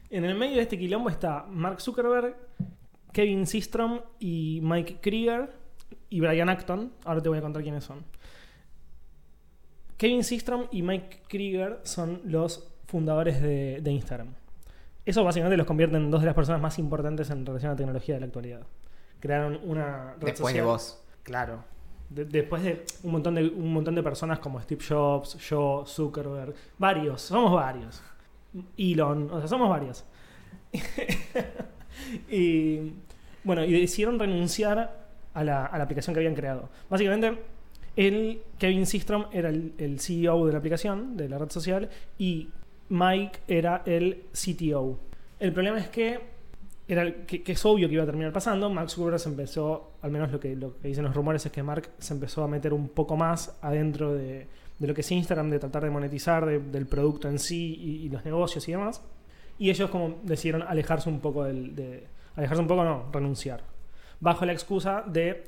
[0.09, 2.35] En el medio de este quilombo está Mark Zuckerberg,
[3.13, 5.51] Kevin Systrom y Mike Krieger
[6.09, 6.91] y Brian Acton.
[7.05, 8.03] Ahora te voy a contar quiénes son.
[9.97, 14.33] Kevin Systrom y Mike Krieger son los fundadores de, de Instagram.
[15.05, 17.77] Eso básicamente los convierte en dos de las personas más importantes en relación a la
[17.77, 18.61] tecnología de la actualidad.
[19.19, 21.03] Crearon una red Después de social- vos.
[21.23, 21.63] Claro.
[22.09, 26.53] De- después de un montón de un montón de personas como Steve Jobs, yo, Zuckerberg,
[26.77, 28.01] varios, somos varios.
[28.77, 30.05] Elon, o sea, somos varios.
[32.29, 32.93] y
[33.43, 36.69] bueno, y decidieron renunciar a la, a la aplicación que habían creado.
[36.89, 37.37] Básicamente,
[37.97, 42.47] él, Kevin Systrom, era el, CEO de la aplicación, de la red social, y
[42.89, 44.97] Mike era el CTO.
[45.39, 46.19] El problema es que
[46.87, 48.69] era que, es obvio que iba a terminar pasando.
[48.69, 51.61] Mark Zuckerberg se empezó, al menos lo que, lo que dicen los rumores es que
[51.61, 54.47] Mark se empezó a meter un poco más adentro de,
[54.79, 58.05] de lo que es Instagram, de tratar de monetizar de- del producto en sí y,
[58.05, 59.01] y los negocios y demás.
[59.59, 62.05] Y ellos como decidieron alejarse un poco del, de...
[62.35, 63.61] Alejarse un poco, no, renunciar.
[64.19, 65.43] Bajo la excusa de...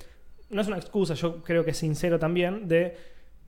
[0.50, 2.96] No es una excusa, yo creo que es sincero también, de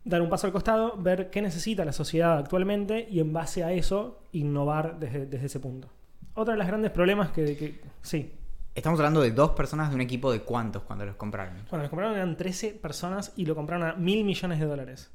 [0.04, 3.72] dar un paso al costado, ver qué necesita la sociedad actualmente y en base a
[3.72, 5.88] eso innovar desde, desde ese punto.
[6.34, 8.34] Otro de los grandes problemas que, que- sí,
[8.74, 11.56] Estamos hablando de dos personas de un equipo de cuántos cuando los compraron.
[11.70, 15.12] bueno, los compraron eran 13 personas y lo compraron a mil millones de dólares.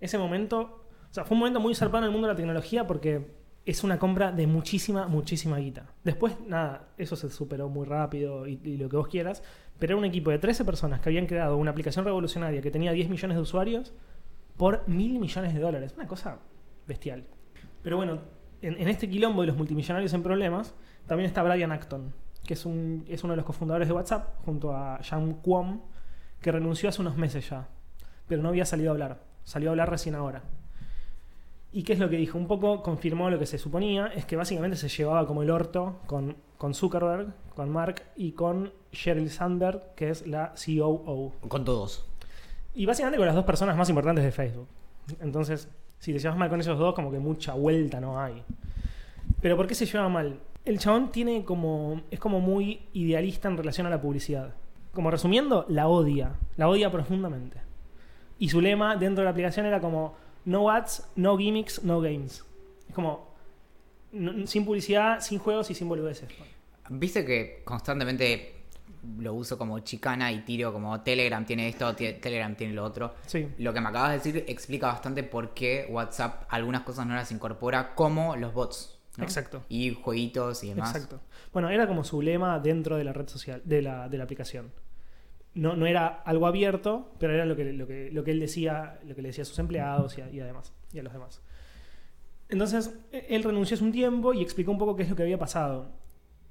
[0.00, 2.86] Ese momento, o sea, fue un momento muy zarpado en el mundo de la tecnología
[2.86, 5.86] porque es una compra de muchísima, muchísima guita.
[6.02, 9.42] Después, nada, eso se superó muy rápido y, lo que vos quieras,
[9.78, 12.92] pero era un equipo de 13 personas que habían creado una aplicación revolucionaria que tenía
[12.92, 13.92] 10 millones de usuarios
[14.56, 15.94] por mil millones de dólares.
[15.96, 16.38] Una cosa
[16.86, 17.24] bestial.
[17.82, 18.18] Pero bueno,
[18.60, 20.74] en, este quilombo de los multimillonarios en problemas,
[21.06, 22.12] también está Brian Acton,
[22.46, 25.80] que es, un, es uno de los cofundadores de WhatsApp, junto a Jan Quom,
[26.40, 27.68] que renunció hace unos meses ya,
[28.28, 29.22] pero no había salido a hablar.
[29.42, 30.42] Salió a hablar recién ahora.
[31.76, 32.38] ¿Y qué es lo que dijo?
[32.38, 35.96] Un poco confirmó lo que se suponía, es que básicamente se llevaba como el orto
[36.06, 41.32] con, con Zuckerberg, con Mark y con Sheryl Sandberg, que es la COO.
[41.48, 42.06] Con todos.
[42.76, 44.68] Y básicamente con las dos personas más importantes de Facebook.
[45.20, 48.44] Entonces, si te llevas mal con esos dos, como que mucha vuelta no hay.
[49.40, 50.38] Pero ¿por qué se lleva mal?
[50.64, 52.02] El chabón tiene como.
[52.08, 54.54] es como muy idealista en relación a la publicidad.
[54.92, 56.34] Como resumiendo, la odia.
[56.56, 57.56] La odia profundamente.
[58.38, 62.44] Y su lema dentro de la aplicación era como no ads, no gimmicks, no games.
[62.88, 63.34] Es como
[64.12, 66.28] no- sin publicidad, sin juegos y sin boludeces.
[66.90, 68.52] Viste que constantemente
[69.18, 73.14] lo uso como chicana y tiro como Telegram tiene esto, Telegram tiene lo otro.
[73.26, 73.48] Sí.
[73.58, 77.30] Lo que me acabas de decir explica bastante por qué WhatsApp algunas cosas no las
[77.32, 78.98] incorpora como los bots.
[79.16, 79.24] ¿no?
[79.24, 79.62] Exacto.
[79.68, 80.94] Y jueguitos y demás.
[80.94, 81.20] Exacto.
[81.52, 84.72] Bueno, era como su lema dentro de la red social, de la, de la aplicación.
[85.54, 88.98] No, no era algo abierto, pero era lo que, lo que, lo que él decía,
[89.06, 91.40] lo que le decía a sus empleados y, a- además, y a los demás.
[92.48, 95.22] Entonces, e- él renunció hace un tiempo y explicó un poco qué es lo que
[95.22, 95.92] había pasado.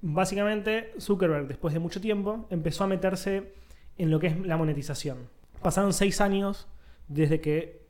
[0.02, 3.54] Básicamente, Zuckerberg, después de mucho tiempo, empezó a meterse
[3.98, 5.30] en lo que es la monetización.
[5.62, 6.68] Pasaron seis años
[7.08, 7.84] desde que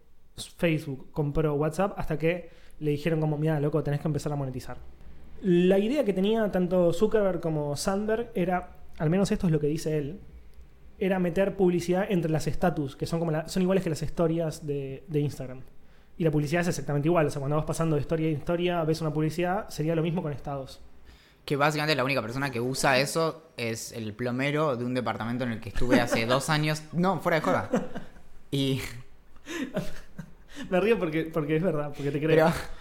[0.57, 2.49] Facebook compró WhatsApp hasta que
[2.79, 4.77] le dijeron como, mira, loco, tenés que empezar a monetizar.
[5.41, 9.67] La idea que tenía tanto Zuckerberg como Sandberg era, al menos esto es lo que
[9.67, 10.19] dice él,
[10.99, 14.65] era meter publicidad entre las status, que son como la- son iguales que las historias
[14.65, 15.61] de, de Instagram.
[16.17, 18.83] Y la publicidad es exactamente igual, o sea, cuando vas pasando de historia en historia,
[18.83, 20.79] ves una publicidad, sería lo mismo con estados.
[21.43, 25.51] Que básicamente la única persona que usa eso es el plomero de un departamento en
[25.53, 26.83] el que estuve hace dos años.
[26.93, 27.69] No, fuera de joda.
[28.51, 28.79] Y.
[30.69, 32.29] Me río porque, porque es verdad, porque te creo.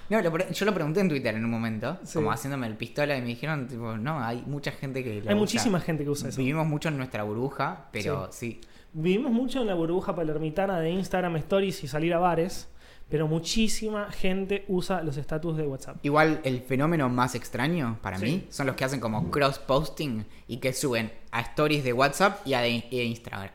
[0.08, 0.22] Pero.
[0.22, 2.14] No, lo yo lo pregunté en Twitter en un momento, Sí.
[2.14, 5.10] como haciéndome el pistola, y me dijeron, tipo, no, hay mucha gente que.
[5.14, 5.34] lo Hay usa.
[5.34, 6.38] muchísima gente que usa eso.
[6.38, 8.60] Vivimos mucho en nuestra burbuja, pero sí.
[8.92, 12.68] Vivimos mucho en la burbuja palermitana de Instagram Stories y salir a bares,
[13.08, 15.96] pero muchísima gente usa los estatus de WhatsApp.
[16.02, 18.24] Igual el fenómeno más extraño para Sí.
[18.24, 22.52] mí son los que hacen como cross-posting y que suben a stories de WhatsApp y
[22.54, 22.68] a de,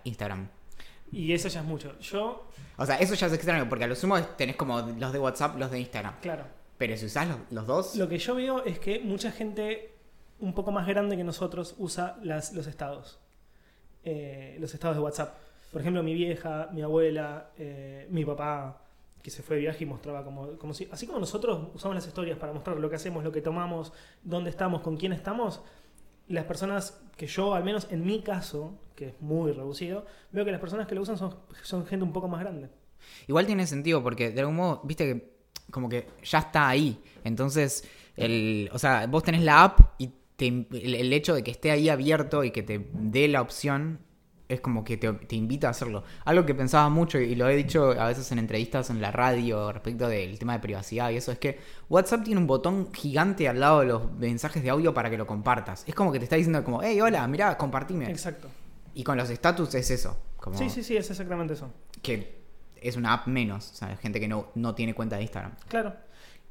[0.03, 0.47] Instagram.
[1.11, 1.97] Y eso ya es mucho.
[1.99, 2.46] Yo,
[2.77, 5.57] O sea, eso ya es extraño porque a lo sumo tenés como los de WhatsApp,
[5.57, 6.19] los de Instagram.
[6.21, 6.45] claro,
[6.77, 9.95] Pero si usás los, los dos, Lo que yo veo es que mucha gente
[10.39, 13.19] un poco más grande que nosotros usa las, los estados.
[14.03, 15.35] Eh, los estados de WhatsApp.
[15.71, 18.81] Por ejemplo, mi vieja, mi abuela, eh, mi papá,
[19.21, 20.87] que se fue de viaje y mostraba como, como si.
[20.91, 23.91] Así como nosotros usamos las historias para mostrar lo que hacemos, lo que tomamos,
[24.23, 25.61] dónde estamos, con quién estamos.
[26.27, 30.51] Las personas que yo, al menos en mi caso, que es muy reducido, veo que
[30.51, 32.69] las personas que lo usan son, son gente un poco más grande.
[33.27, 35.37] igual tiene sentido porque de algún modo, viste que
[35.71, 37.01] como que ya está ahí.
[37.23, 41.51] Entonces, el, o sea, vos tenés la app y te- el, el hecho de que
[41.51, 43.99] esté ahí abierto y que te dé la opción
[44.49, 46.03] es como que te, te invita a hacerlo.
[46.25, 49.71] Algo que pensaba mucho y lo he dicho a veces en entrevistas en la radio
[49.71, 53.59] respecto del tema de privacidad y eso es que WhatsApp tiene un botón gigante al
[53.59, 55.83] lado de los mensajes de audio para que lo compartas.
[55.87, 58.09] Es como que te está diciendo como, hey, hola, mirá, compartime.
[58.09, 58.47] Exacto.
[58.93, 60.17] Y con los status es eso.
[60.37, 61.71] Como Sí, sí, sí, es exactamente eso.
[62.01, 62.37] que
[62.81, 63.71] es una app menos.
[63.71, 65.53] O sea, gente que no, no tiene cuenta de Instagram.
[65.67, 65.93] Claro.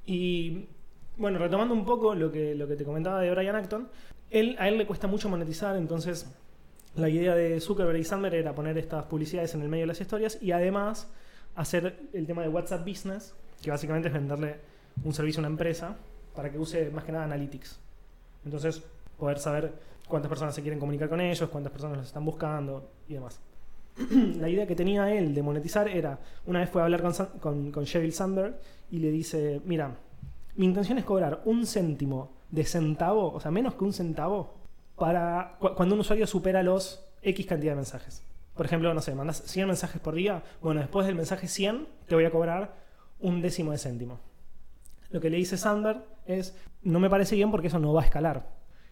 [0.05, 0.69] Y
[1.17, 3.89] bueno, retomando un poco lo que, lo que te comentaba de Brian Acton,
[4.31, 6.27] él, a él le cuesta mucho monetizar, entonces
[6.97, 10.01] la idea de Zuckerberg y Sandberg era poner estas publicidades en el medio de las
[10.01, 11.09] historias y además
[11.55, 14.57] hacer el tema de WhatsApp Business, que básicamente es venderle
[15.05, 15.97] un servicio a una empresa
[16.35, 17.79] para que use más que nada Analytics.
[18.45, 18.83] Entonces,
[19.19, 19.73] poder saber
[20.09, 23.41] cuántas personas se quieren comunicar con ellos, cuántas personas los están buscando y demás.
[24.11, 27.03] la idea que tenía él de monetizar era, una vez fue a hablar
[27.41, 28.59] con, con Sheryl Sandberg
[28.91, 29.97] y le dice, mira,
[30.57, 34.55] mi intención es cobrar un céntimo de centavo, o sea, menos que un centavo,
[34.97, 38.23] para cu- cuando un usuario supera los X cantidad de mensajes.
[38.55, 42.15] Por ejemplo, no sé, mandas 100 mensajes por día, bueno, después del mensaje 100 te
[42.15, 42.75] voy a cobrar
[43.21, 44.19] un décimo de céntimo.
[45.11, 48.05] Lo que le dice Sandberg es, no me parece bien porque eso no va a
[48.05, 48.49] escalar.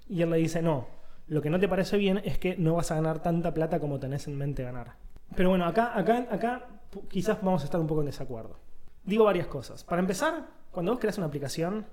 [0.09, 0.87] Y él le dice, no,
[1.27, 3.99] lo que no te parece bien es que no vas a ganar tanta plata como
[3.99, 4.93] tenés en mente ganar.
[5.35, 6.67] Pero bueno, acá, acá, acá
[7.09, 8.59] quizás vamos a estar un poco en desacuerdo.
[9.05, 9.83] Digo varias cosas.
[9.85, 11.87] Para empezar, cuando vos creas una aplicación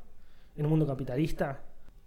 [0.55, 1.61] en un mundo capitalista,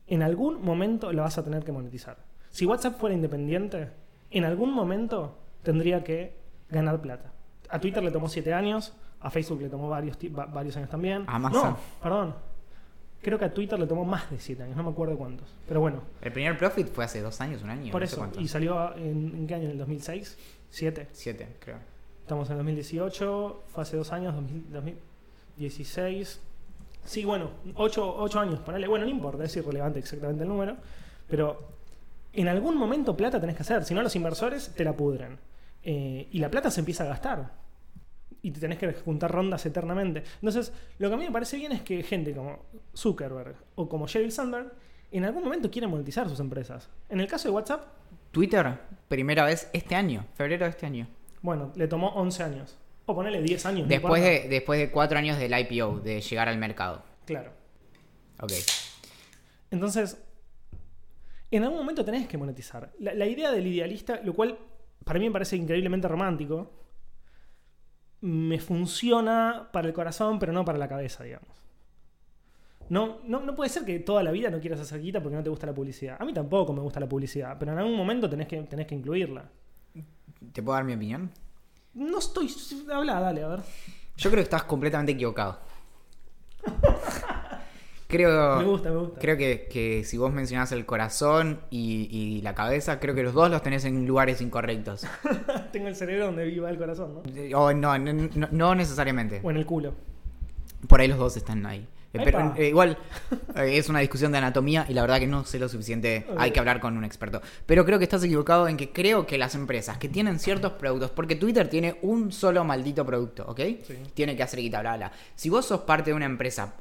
[0.07, 2.19] en algún momento la vas a tener que monetizar.
[2.51, 3.89] Si WhatsApp fuera independiente,
[4.31, 6.37] en algún momento tendría que
[6.71, 7.33] ganar plata.
[7.69, 11.25] A Twitter le tomó 7 años, a Facebook le tomó varios, varios años también.
[11.27, 11.71] Amazon.
[11.71, 12.35] No, perdón.
[13.23, 15.49] Creo que a Twitter le tomó más de 7 años, no me acuerdo cuántos.
[15.67, 17.91] Pero bueno, El primer profit fue hace dos años, un año.
[17.91, 18.21] por no sé eso.
[18.21, 18.41] cuánto.
[18.41, 19.65] ¿Y salió en, en qué año?
[19.65, 20.37] ¿En el 2006?
[20.71, 21.07] ¿7?
[21.13, 21.79] Siete, creo.
[22.21, 24.99] Estamos en 2018, fue hace dos años, 2000
[25.57, 26.41] 2016.
[27.05, 28.89] Sí, bueno, 8, años, ponele.
[28.89, 30.77] Bueno, no importa, es irrelevante exactamente el número.
[31.29, 31.69] Pero
[32.33, 35.39] en algún momento plata tenés que hacer, si no los inversores te la pudren.
[35.83, 37.53] Eh, y la plata se empieza a gastar.
[38.43, 40.23] Y te tenés que juntar rondas eternamente.
[40.37, 42.59] Entonces, lo que a mí me parece bien es que gente como
[42.95, 44.73] Zuckerberg o como Sheryl Sandberg
[45.11, 46.89] en algún momento quieren monetizar sus empresas.
[47.09, 47.85] En el caso de WhatsApp,
[48.33, 51.07] Twitter, primera vez este año, febrero de este año.
[51.41, 52.77] bueno, le tomó 11 años.
[53.07, 53.83] O ponele 10 años.
[53.83, 54.43] no Después importa.
[54.43, 57.03] de, después de cuatro años del IPO, de llegar al mercado.
[57.27, 57.53] Claro.
[58.41, 58.53] Ok.
[59.71, 60.23] Entonces,
[61.51, 62.93] en algún momento tenés que monetizar.
[62.99, 64.59] La, la idea del idealista, lo cual
[65.05, 66.71] para mí me parece increíblemente romántico,
[68.23, 71.49] me funciona para el corazón, pero no para la cabeza, digamos.
[72.89, 75.43] No, no, no puede ser que toda la vida no quieras hacer guita porque no
[75.43, 76.17] te gusta la publicidad.
[76.21, 78.95] A mí tampoco me gusta la publicidad, pero en algún momento tenés que, tenés que
[78.95, 79.51] incluirla.
[80.53, 81.31] ¿Te puedo dar mi opinión?
[81.95, 82.53] No estoy.
[82.93, 83.61] Habla, dale, a ver.
[84.17, 85.59] Yo creo que estás completamente equivocado.
[88.07, 89.19] Creo, Me gusta, me gusta.
[89.19, 93.35] creo que, que si vos mencionás el corazón y, y la cabeza, creo que los
[93.35, 95.05] dos los tenés en lugares incorrectos.
[95.73, 97.59] Tengo el cerebro donde viva el corazón, ¿no?
[97.59, 99.41] O no, no, no- no necesariamente.
[99.43, 99.95] O en el culo.
[100.87, 101.89] Por ahí los dos están ahí.
[102.15, 102.97] Eh, Pero, eh, igual
[103.57, 106.27] eh, es una discusión de anatomía y la verdad que no sé lo suficiente.
[106.39, 107.43] Hay que hablar con un experto.
[107.67, 111.11] Pero creo que estás equivocado en que creo que las empresas que tienen ciertos productos,
[111.11, 113.61] porque Twitter tiene un solo maldito producto, ¿ok?
[113.87, 113.97] Sí.
[114.15, 115.13] Tiene que hacer guita, bla, bla.
[115.35, 116.75] Si vos sos parte de una empresa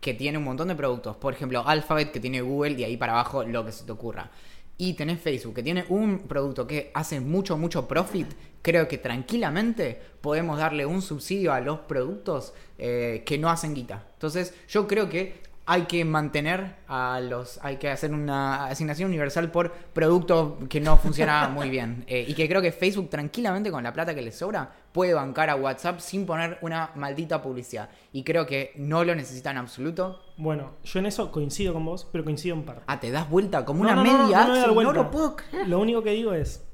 [0.00, 3.12] que tiene un montón de productos, por ejemplo, Alphabet que tiene Google y ahí para
[3.12, 4.30] abajo lo que se te ocurra.
[4.80, 8.28] Y tenés Facebook que tiene un producto que hace mucho, mucho profit.
[8.62, 14.06] Creo que tranquilamente podemos darle un subsidio a los productos eh, que no hacen guita.
[14.14, 15.34] Entonces, yo creo que
[15.72, 17.60] hay que mantener a los.
[17.62, 22.02] Hay que hacer una asignación universal por producto que no funciona muy bien.
[22.08, 25.48] Eh, y que creo que Facebook, tranquilamente, con la plata que le sobra, puede bancar
[25.48, 27.88] a WhatsApp sin poner una maldita publicidad.
[28.12, 30.20] Y creo que no lo necesita en absoluto.
[30.36, 32.82] Bueno, yo en eso coincido con vos, pero coincido en parte.
[32.88, 34.44] Ah, te das vuelta como No, una no, no, no, media.
[34.48, 35.68] no no lo puedo creer.
[35.68, 36.66] Lo único que digo es,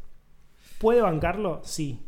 [0.79, 1.61] ¿puede bancarlo?
[1.65, 2.03] Sí.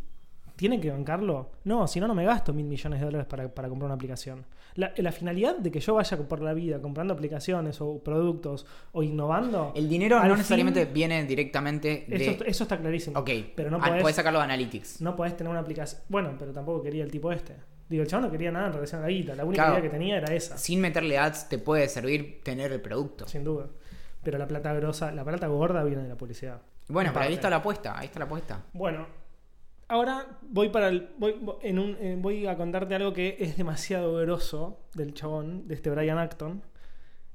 [0.59, 1.53] ¿Tiene que bancarlo?
[1.65, 4.45] No, si no, no me gasto mil millones de dólares para, para comprar una aplicación.
[4.75, 9.03] La, la finalidad de que yo vaya por la vida comprando aplicaciones o productos o
[9.05, 9.73] innovando...
[9.77, 12.17] El dinero no fin- necesariamente viene directamente de.
[12.31, 13.19] Eso, eso está clarísimo.
[13.21, 15.01] ok, Pero no Ah, podés, podés sacarlo de Analytics.
[15.01, 16.03] no podés tener una aplicación...
[16.09, 17.55] Bueno, pero tampoco quería el tipo este.
[17.89, 19.35] Digo, el chabón no quería nada en relación a la guita.
[19.37, 19.79] La única Claro.
[19.79, 20.59] idea que tenía era esa.
[20.59, 23.27] Sin meterle ads te puede servir tener el producto.
[23.29, 23.67] Sin duda.
[24.25, 26.61] Pero la plata grosa, la plata gorda viene de la publicidad.
[26.89, 28.63] Bueno, En pero ahí está la apuesta, ahí está la apuesta.
[28.73, 29.07] Bueno,
[29.89, 31.09] ahora voy para el.
[31.19, 35.75] Voy, en un, eh, voy a contarte algo que es demasiado grosso del chabón, de
[35.75, 36.63] este Brian Acton.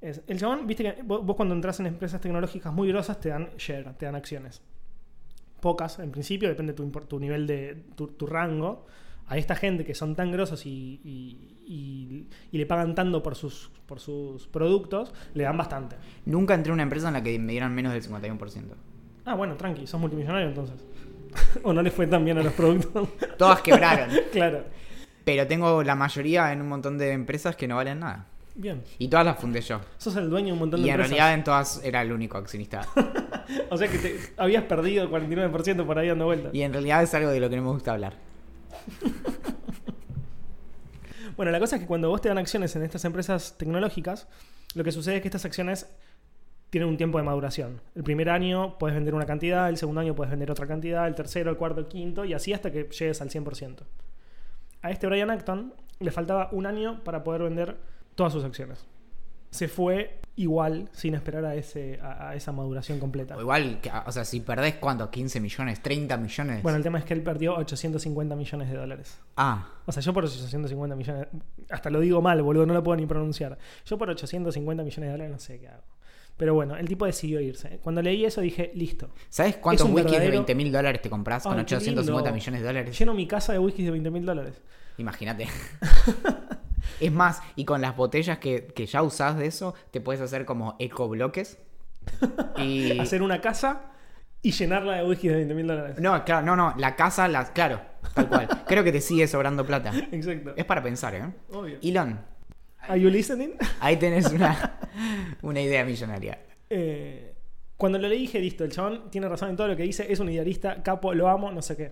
[0.02, 3.30] Es, el chabón, viste que vos, vos cuando entras en empresas tecnológicas muy grosas te
[3.30, 4.62] dan share, te dan acciones.
[5.62, 7.84] Pocas en principio, depende de tu, tu nivel de.
[7.96, 8.86] Tu, tu rango.
[9.26, 13.36] A esta gente que son tan grosos y, y- y- y le pagan tanto por
[13.36, 15.96] sus, por sus productos, le dan bastante.
[16.26, 18.76] Nunca entré a una empresa en la que me dieran menos del 51%.
[19.24, 20.76] Ah, bueno, tranqui, sos multimillonario entonces.
[21.64, 23.10] o no le fue tan bien a los productos.
[23.38, 24.10] Todas quebraron.
[24.32, 24.64] claro.
[25.24, 28.26] Pero tengo la mayoría en un montón de empresas que no valen nada.
[28.56, 28.84] Bien.
[29.00, 29.82] Y todas las fundé yo.
[29.98, 31.18] Sos el dueño de un montón de Y en empresas.
[31.18, 32.88] realidad en todas era el único accionista.
[33.70, 36.54] O sea que te habías perdido el 49% por ahí dando vueltas.
[36.54, 38.14] Y en realidad es algo de lo que no me gusta hablar.
[41.36, 44.28] Bueno, la cosa es que cuando vos te dan acciones en estas empresas tecnológicas,
[44.76, 45.88] lo que sucede es que estas acciones
[46.74, 47.82] tienen un tiempo de maduración.
[47.94, 51.14] El primer año puedes vender una cantidad, el segundo año puedes vender otra cantidad, el
[51.14, 53.84] tercero, el cuarto, el quinto, y así hasta que llegues al 100%.
[54.82, 57.78] A este Brian Acton le faltaba un año para poder vender
[58.16, 58.88] todas sus acciones.
[59.52, 63.38] Se fue igual, sin esperar a, ese, a, a esa maduración completa.
[63.38, 66.64] O igual, o sea, si perdés cuánto, 15 millones, 30 millones.
[66.64, 69.20] Bueno, el tema es que él perdió 850 millones de dólares.
[69.38, 71.28] Ah, O sea, yo por 850 millones,
[71.70, 73.60] hasta lo digo mal, boludo, no lo puedo ni pronunciar.
[73.86, 75.84] Yo por 850 millones de dólares no sé qué hago.
[76.38, 77.80] Pero bueno, el tipo decidió irse.
[77.84, 79.10] Cuando leí eso dije, listo.
[79.30, 82.34] ¿sabes cuántos wikis de verdadero- 20 mil dólares te compras con Ay, qué 850 lindo.
[82.34, 83.00] millones de dólares?
[83.00, 84.62] Lleno mi casa de whisky de 20 mil dólares.
[84.98, 85.48] Imagínate.
[87.00, 90.46] es más, y con las botellas que, que ya usás de eso, te puedes hacer
[90.46, 91.60] como ecobloques.
[92.58, 93.00] Y.
[93.00, 93.92] Hacer una casa
[94.42, 96.00] y llenarla de whisky de 20 mil dólares.
[96.00, 96.74] No, claro, no, no.
[96.78, 97.80] La casa, la, claro,
[98.14, 98.48] tal cual.
[98.68, 99.92] Creo que te sigue sobrando plata.
[100.12, 100.54] Exacto.
[100.58, 101.24] Es para pensar, ¿eh?
[101.52, 101.78] Obvio.
[101.82, 102.20] Elon,
[102.88, 103.52] ¿Are you listening?
[103.80, 104.80] ahí tenés una,
[105.42, 106.40] una idea millonaria.
[106.70, 107.34] Eh,
[107.78, 110.20] cuando lo leí dije, listo, el chabón tiene razón en todo lo que dice, es
[110.20, 111.92] un idealista, capo, lo amo, no sé qué.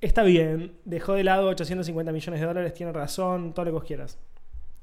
[0.00, 3.84] Está bien, dejó de lado 850 millones de dólares, tiene razón, todo lo que vos
[3.84, 4.18] quieras.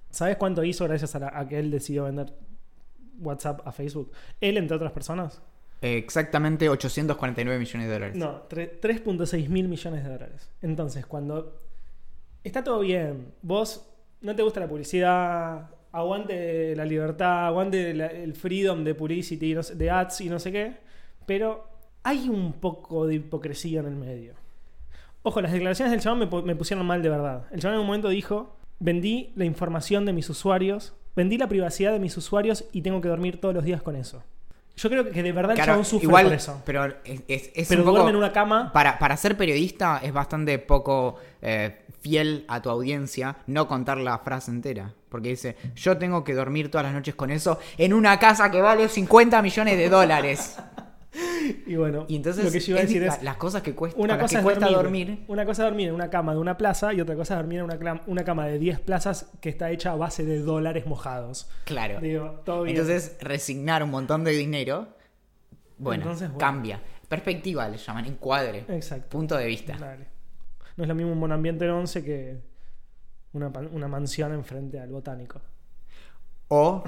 [0.10, 2.34] ¿Sabes cuánto hizo gracias a, la- a que él decidió vender
[3.19, 4.12] WhatsApp a Facebook?
[4.41, 5.41] Él, entre otras personas.
[5.82, 8.15] Exactamente 849 millones de dólares.
[8.17, 10.49] No, tre- 3.6 mil millones de dólares.
[10.62, 11.58] Entonces, cuando
[12.43, 13.88] está todo bien, vos
[14.21, 20.21] no te gusta la publicidad, aguante la libertad, aguante el freedom de publicity, de ads
[20.21, 20.77] y no sé qué,
[21.25, 21.67] pero
[22.04, 24.33] hay un poco de hipocresía en el medio.
[25.21, 27.48] Ojo, las declaraciones del chabón me, me pusieron mal de verdad.
[27.52, 31.91] El chabón en un momento dijo, vendí la información de mis usuarios, vendí la privacidad
[31.91, 34.23] de mis usuarios y tengo que dormir todos los días con eso.
[34.82, 36.62] Yo creo que de verdad el Claro, chabón sufre igual, por eso.
[36.65, 38.08] pero es, es- es Pero un poco...
[38.10, 38.71] en una cama.
[38.71, 44.17] Para, para ser periodista es bastante poco eh, fiel a tu audiencia no contar la
[44.19, 44.94] frase entera.
[45.10, 48.62] Porque dice, yo tengo que dormir todas las noches con eso en una casa que
[48.62, 50.58] vale 50 millones de dólares.
[51.65, 53.23] Y bueno, Y entonces lo que yo iba a decir es.
[53.23, 55.25] las cosas que, cuesta, Una cosa que es cuesta dormir, dormir.
[55.27, 57.60] Una cosa es dormir en una cama de una plaza y otra cosa es dormir
[57.60, 61.49] en una, una cama de 10 plazas que está hecha a base de dólares mojados.
[61.65, 61.99] Claro.
[61.99, 62.77] Digo, todo bien.
[62.77, 64.89] Entonces, resignar un montón de dinero,
[65.77, 66.39] bueno, Entonces, bueno.
[66.39, 66.81] cambia.
[67.07, 68.65] Perspectiva le llaman, encuadre.
[68.67, 69.10] Exacto.
[69.10, 69.75] Punto de vista.
[69.79, 70.05] Dale.
[70.77, 72.37] No es lo mismo un monambiente en 11 que
[73.33, 75.41] una, una mansión enfrente al botánico.
[76.49, 76.83] O,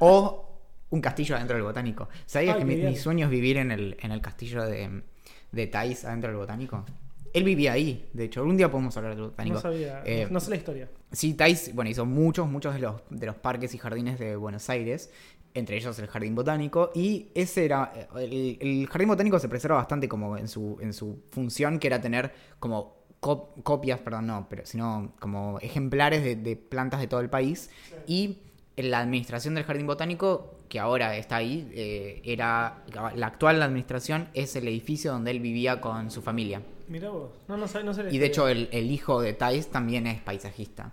[0.00, 0.51] o
[0.92, 2.08] un castillo adentro del botánico.
[2.26, 5.02] ¿Sabías Ay, que mi, mi sueño es vivir en el, en el castillo de,
[5.50, 6.84] de Thais adentro del botánico?
[7.32, 8.40] Él vivía ahí, de hecho.
[8.40, 9.54] Algún día podemos hablar del botánico.
[9.56, 10.88] No sabía, Eh, no sé la historia.
[11.10, 14.68] Sí, Thais, bueno, hizo muchos, muchos de los, de los parques y jardines de Buenos
[14.68, 15.10] Aires,
[15.54, 20.08] entre ellos el Jardín Botánico, y ese era, el, el Jardín Botánico se preserva bastante
[20.08, 24.66] como en su, en su función, que era tener como cop- copias, perdón, no, pero
[24.66, 27.70] sino como ejemplares de, de plantas de todo el país,
[28.06, 28.38] y
[28.76, 34.56] la administración del Jardín Botánico, que ahora está ahí, eh, era, la actual administración es
[34.56, 36.62] el edificio donde él vivía con su familia.
[36.88, 37.30] Mira vos.
[37.48, 40.20] No, no sé, no sé Y de hecho el, el hijo de Thais también es
[40.20, 40.92] paisajista.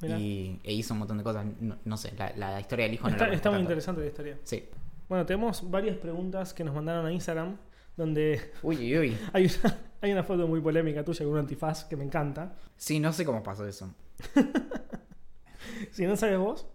[0.00, 0.18] Mirá.
[0.18, 1.46] Y e hizo un montón de cosas.
[1.60, 4.06] No, no sé, la, la historia del hijo no Está, la está muy interesante la
[4.08, 4.38] historia.
[4.44, 4.64] Sí.
[5.08, 7.56] Bueno, tenemos varias preguntas que nos mandaron a Instagram
[7.96, 9.18] donde Uy, uy, uy.
[9.32, 12.56] hay una, hay una foto muy polémica tuya con un antifaz que me encanta.
[12.76, 13.94] Sí, no sé cómo pasó eso.
[15.90, 16.66] Si no sabes vos,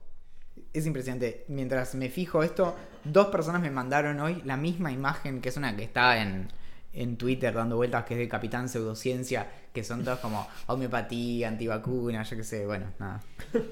[0.74, 1.46] Es impresionante.
[1.48, 5.76] Mientras me fijo esto, dos personas me mandaron hoy la misma imagen, que es una
[5.76, 6.48] que está en,
[6.94, 12.24] en Twitter dando vueltas, que es de Capitán Pseudociencia, que son todos como homeopatía, antivacuna,
[12.24, 12.66] yo qué sé.
[12.66, 13.22] Bueno, nada.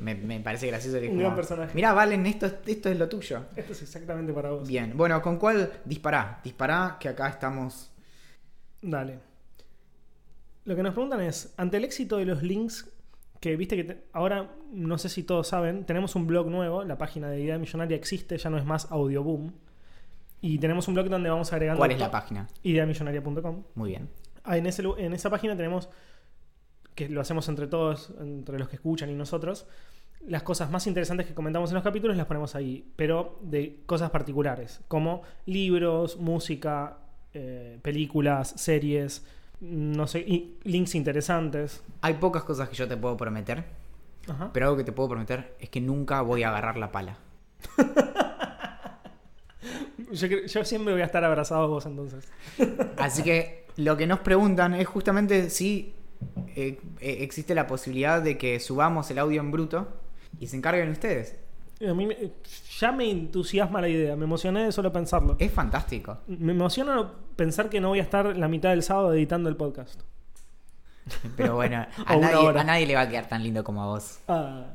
[0.01, 0.97] Me, me parece gracioso.
[0.97, 1.73] Un gran personaje.
[1.75, 3.45] Mirá, Valen, esto, esto es lo tuyo.
[3.55, 4.67] esto es exactamente para vos.
[4.67, 6.39] Bien, bueno, ¿con cuál dispará?
[6.43, 7.91] Dispará, que acá estamos.
[8.81, 9.19] Dale.
[10.65, 12.89] Lo que nos preguntan es, ante el éxito de los links,
[13.39, 16.97] que viste que te- ahora, no sé si todos saben, tenemos un blog nuevo, la
[16.97, 19.51] página de Idea Millonaria existe, ya no es más Audioboom.
[20.41, 21.79] Y tenemos un blog donde vamos agregando...
[21.79, 22.47] ¿Cuál es la página?
[22.63, 23.63] Ideamillonaria.com.
[23.75, 24.09] Muy bien.
[24.43, 25.89] Ah, en, ese, en esa página tenemos,
[26.95, 29.67] que lo hacemos entre todos, entre los que escuchan y nosotros,
[30.25, 34.09] las cosas más interesantes que comentamos en los capítulos las ponemos ahí, pero de cosas
[34.11, 36.97] particulares, como libros, música,
[37.33, 39.25] eh, películas, series,
[39.59, 40.25] no sé,
[40.63, 41.83] links interesantes.
[42.01, 43.65] Hay pocas cosas que yo te puedo prometer,
[44.27, 44.51] Ajá.
[44.53, 47.17] pero algo que te puedo prometer es que nunca voy a agarrar la pala.
[50.11, 52.29] Yo siempre voy a estar abrazado a vos entonces.
[52.97, 55.93] Así que lo que nos preguntan es justamente si
[56.55, 59.87] eh, eh, existe la posibilidad de que subamos el audio en bruto
[60.39, 61.35] y se encarguen ustedes.
[61.87, 62.31] A mí me-
[62.79, 65.35] ya me entusiasma la idea, me emocioné de solo pensarlo.
[65.39, 66.19] Es fantástico.
[66.27, 70.01] Me emociona pensar que no voy a estar la mitad del sábado editando el podcast.
[71.35, 74.19] Pero bueno, nadie, a nadie le va a quedar tan lindo como a vos.
[74.27, 74.65] Ah,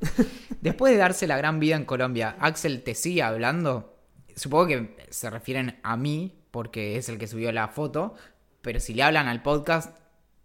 [0.60, 3.96] Después de darse la gran vida en Colombia, Axel te sigue hablando.
[4.34, 8.14] Supongo que se refieren a mí, porque es el que subió la foto.
[8.60, 9.96] Pero si le hablan al podcast,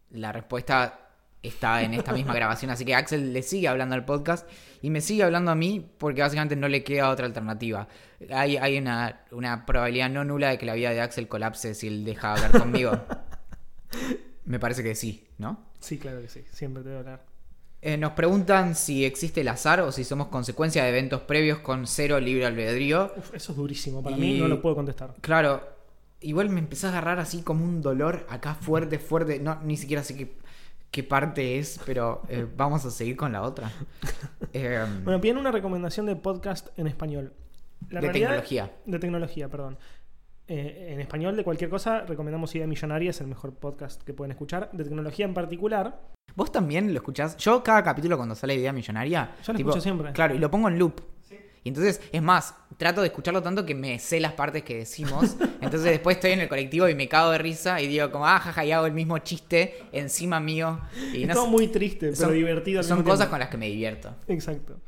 [0.09, 1.00] la respuesta
[1.43, 2.71] está en esta misma grabación.
[2.71, 4.47] Así que Axel le sigue hablando al podcast
[4.81, 7.87] y me sigue hablando a mí porque básicamente no le queda otra alternativa.
[8.31, 11.87] Hay, hay una, una probabilidad no nula de que la vida de Axel colapse si
[11.87, 12.91] él deja de hablar conmigo.
[14.45, 15.59] Me parece que sí, ¿no?
[15.79, 17.25] sí, claro que sí, siempre te voy a hablar.
[17.81, 21.87] Eh, nos preguntan si existe el azar o si somos consecuencia de eventos previos con
[21.87, 23.11] cero libre albedrío.
[23.17, 25.15] Uf, eso es durísimo, para Y- mí no lo puedo contestar.
[25.21, 25.67] Claro,
[26.19, 29.39] igual me empezó a agarrar así como un dolor acá fuerte, fuerte.
[29.39, 30.31] No, ni siquiera sé qué,
[30.91, 33.71] qué parte es, pero eh, vamos a seguir con la otra.
[34.53, 37.31] Eh, Bueno, piden una recomendación de podcast en español.
[37.89, 38.69] La de tecnología.
[38.85, 39.77] De tecnología, perdón.
[40.49, 44.31] Eh, en español, de cualquier cosa, recomendamos Idea Millonaria, es el mejor podcast que pueden
[44.31, 44.69] escuchar.
[44.73, 46.01] De tecnología en particular,
[46.35, 47.37] ¿Vos también lo escuchás?
[47.37, 49.35] Yo cada capítulo cuando sale Idea Millonaria...
[49.43, 50.11] Yo lo escucho siempre.
[50.13, 51.01] Claro, y lo pongo en loop.
[51.63, 55.35] Y entonces, es más, trato de escucharlo tanto que me sé las partes que decimos.
[55.61, 58.39] Entonces después estoy en el colectivo y me cago de risa y digo como, ah,
[58.39, 60.79] jaja, y hago el mismo chiste encima mío.
[61.13, 62.81] Y es no todo sé, muy triste, pero son- divertido.
[62.81, 63.29] Son cosas tiempo.
[63.31, 64.15] con las que me divierto.
[64.27, 64.79] Exacto.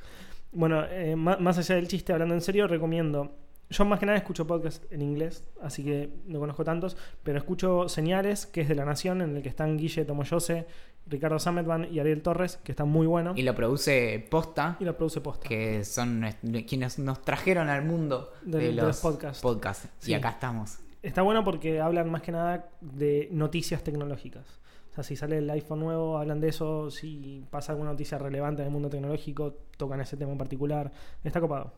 [0.51, 3.35] Bueno, eh, más allá del chiste, hablando en serio, recomiendo.
[3.73, 7.89] Yo más que nada escucho podcast en inglés, así que no conozco tantos, pero escucho
[7.89, 10.67] Señales, que es de La Nación, en el que están Guille Tomoyose,
[11.07, 13.35] Ricardo Sametban y Ariel Torres, que están muy buenos.
[13.35, 15.47] Y lo produce Posta, Y la produce posta.
[15.49, 16.23] que son
[16.67, 19.41] quienes nos trajeron al mundo de de los, los podcasts.
[19.41, 19.89] podcasts.
[19.97, 20.11] Sí.
[20.11, 20.77] Y acá estamos.
[21.01, 24.45] Está bueno porque hablan más que nada de noticias tecnológicas.
[24.91, 26.91] O sea, si sale el iPhone nuevo, hablan de eso.
[26.91, 30.91] Si pasa alguna noticia relevante en el mundo tecnológico, tocan ese tema en particular.
[31.23, 31.73] Está copado.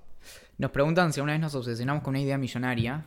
[0.58, 3.06] Nos preguntan si alguna vez nos obsesionamos con una idea millonaria.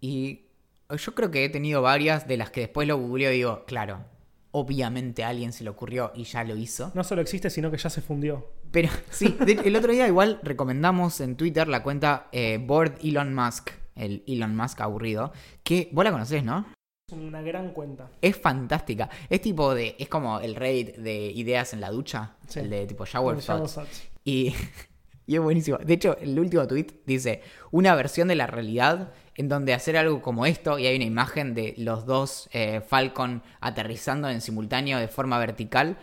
[0.00, 0.46] Y
[0.90, 4.04] yo creo que he tenido varias de las que después lo googleo y digo, claro,
[4.50, 6.92] obviamente a alguien se le ocurrió y ya lo hizo.
[6.94, 8.52] No solo existe, sino que ya se fundió.
[8.70, 13.70] Pero sí, el otro día igual recomendamos en Twitter la cuenta eh, Board Elon Musk,
[13.96, 15.32] el Elon Musk aburrido,
[15.62, 16.66] que vos la conocés, ¿no?
[17.06, 18.08] Es una gran cuenta.
[18.22, 19.10] Es fantástica.
[19.28, 19.94] Es tipo de.
[19.98, 22.36] Es como el Reddit de ideas en la ducha.
[22.48, 22.60] Sí.
[22.60, 23.42] El de tipo shower.
[23.42, 24.08] Thoughts.
[24.24, 24.54] Y,
[25.26, 25.78] y es buenísimo.
[25.78, 30.22] De hecho, el último tweet dice: Una versión de la realidad en donde hacer algo
[30.22, 35.08] como esto, y hay una imagen de los dos eh, Falcon aterrizando en simultáneo de
[35.08, 35.96] forma vertical.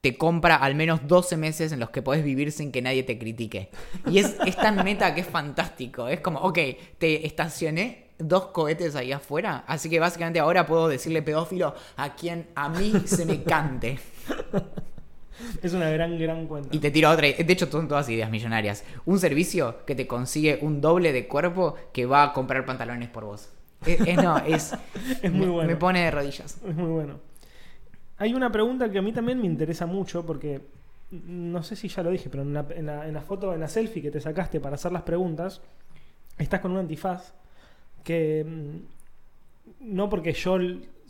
[0.00, 3.18] Te compra al menos 12 meses en los que podés vivir sin que nadie te
[3.18, 3.70] critique.
[4.06, 6.08] Y es, es tan meta que es fantástico.
[6.08, 6.58] Es como, ok,
[6.98, 12.48] te estacioné dos cohetes ahí afuera, así que básicamente ahora puedo decirle pedófilo a quien
[12.54, 13.98] a mí se me cante.
[15.62, 16.68] Es una gran, gran cuenta.
[16.74, 17.26] Y te tiro otra.
[17.28, 18.84] De hecho, son todas ideas millonarias.
[19.04, 23.24] Un servicio que te consigue un doble de cuerpo que va a comprar pantalones por
[23.24, 23.48] vos.
[23.86, 24.72] Es, es- no, es.
[25.22, 25.68] Es muy bueno.
[25.68, 26.58] Me pone de rodillas.
[26.66, 27.18] Es muy bueno.
[28.18, 30.60] Hay una pregunta que a mí también me interesa mucho porque
[31.10, 33.60] no sé si ya lo dije, pero en la, en la- en la foto, en
[33.60, 35.60] la selfie que te sacaste para hacer las preguntas,
[36.38, 37.32] estás con un antifaz
[38.04, 40.58] que mm, no porque yo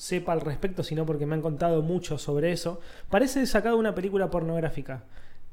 [0.03, 3.95] sepa al respecto, sino porque me han contado mucho sobre eso, parece sacado de una
[3.95, 5.05] película pornográfica.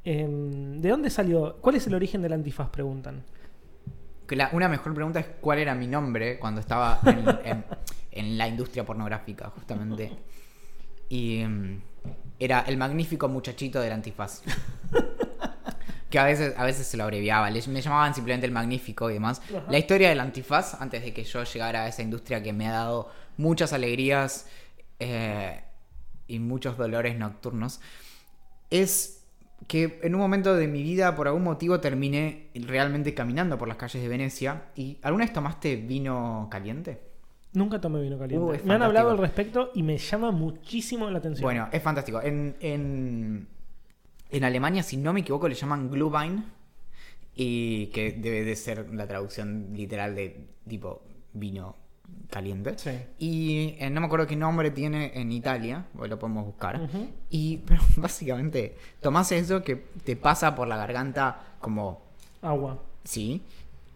[0.04, 1.58] Em, ¿De dónde salió?
[1.62, 2.70] ¿Cuál es el origen del antifaz?
[2.70, 3.22] Preguntan.
[4.30, 7.66] La- una mejor pregunta es cuál era mi nombre cuando estaba en, en-
[8.12, 10.12] en la industria pornográfica, justamente.
[11.10, 11.82] Y mm,
[12.40, 14.42] era el magnífico muchachito del antifaz.
[16.10, 19.14] Que a veces, a veces se lo abreviaba, le- me llamaban simplemente el magnífico y
[19.14, 19.42] demás.
[19.56, 19.64] Ajá.
[19.70, 22.72] La historia del antifaz, antes de que yo llegara a esa industria que me ha
[22.72, 24.48] dado muchas alegrías
[25.00, 25.62] eh,
[26.28, 27.80] y muchos dolores nocturnos,
[28.70, 29.26] es
[29.68, 33.78] que en un momento de mi vida, por algún motivo, terminé realmente caminando por las
[33.78, 34.66] calles de Venecia.
[34.76, 37.00] ¿Y alguna vez tomaste vino caliente?
[37.54, 38.46] Nunca tomé vino caliente.
[38.46, 41.44] Uh, me han hablado al respecto y me llama muchísimo la atención.
[41.44, 42.22] Bueno, es fantástico.
[42.22, 43.48] En, en,
[44.30, 46.44] en Alemania, si no me equivoco, le llaman Glühwein.
[47.36, 51.76] Y que debe de ser la traducción literal de tipo vino
[52.30, 52.74] caliente.
[52.78, 52.92] Sí.
[53.18, 56.90] Y eh, no me acuerdo qué nombre tiene en Italia, hoy lo podemos buscar.
[57.30, 62.02] Y pero básicamente, tomás eso que te pasa por la garganta como
[62.42, 62.82] Agua.
[63.04, 63.42] Sí.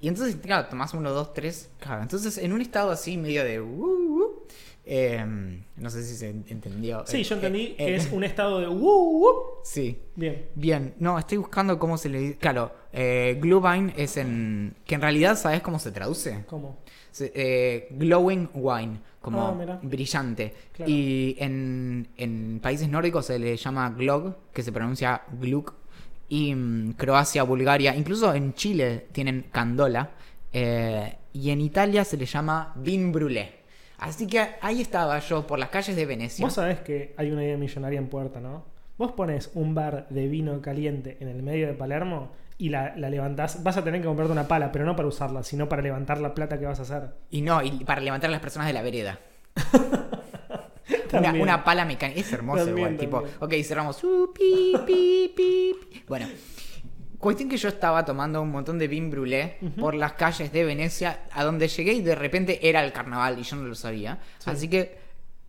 [0.02, 1.70] Y entonces, claro, tomás uno, dos, tres.
[1.80, 3.62] Claro, entonces en un estado así medio de.
[3.62, 4.44] uh, uh,
[4.86, 7.06] em, no sé si se entendió.
[7.08, 9.36] Sí, Eh, yo entendí eh, que eh, es un estado de "Woo, woo".
[9.64, 10.02] Sí.
[10.16, 10.50] Bien.
[10.56, 12.38] Bien, no, estoy buscando cómo se le dice.
[12.38, 14.76] Claro, eh, Glühwein es en.
[14.86, 16.44] que en realidad, ¿sabes cómo se traduce?
[16.48, 16.80] ¿Cómo?
[17.22, 20.54] Eh, glowing wine, como Ah, brillante.
[20.74, 20.92] Claro.
[20.92, 25.74] Y en, en países nórdicos se le llama glog, que se pronuncia gluk.
[26.30, 30.12] Y mm, Croacia, Bulgaria, incluso en Chile tienen candola.
[30.52, 33.64] eh, y en Italia se le llama vin brûlé.
[33.98, 36.46] Así que ahí estaba yo por las calles de Venecia.
[36.46, 38.64] Vos sabés que hay una idea millonaria en puerta, ¿no?
[38.98, 42.32] Vos pones un bar de vino caliente en el medio de Palermo
[42.64, 43.62] y la, la levantás.
[43.62, 46.34] Vas a tener que comprarte una pala, pero no para usarla, sino para levantar la
[46.34, 47.10] plata que vas a hacer.
[47.30, 49.20] Y no, y para levantar a las personas de la vereda.
[51.12, 52.20] Una, una pala mecánica.
[52.20, 52.98] Es hermoso También, igual.
[52.98, 54.04] Tipo, ok, cerramos.
[54.04, 56.04] Uh, pi, pi, pi, pi.
[56.08, 56.26] Bueno,
[57.20, 61.20] cuestión que yo estaba tomando un montón de vin brûlé por las calles de Venecia,
[61.32, 64.20] a donde llegué y de repente era el carnaval y yo no lo sabía.
[64.40, 64.50] Sí.
[64.50, 65.03] Así que,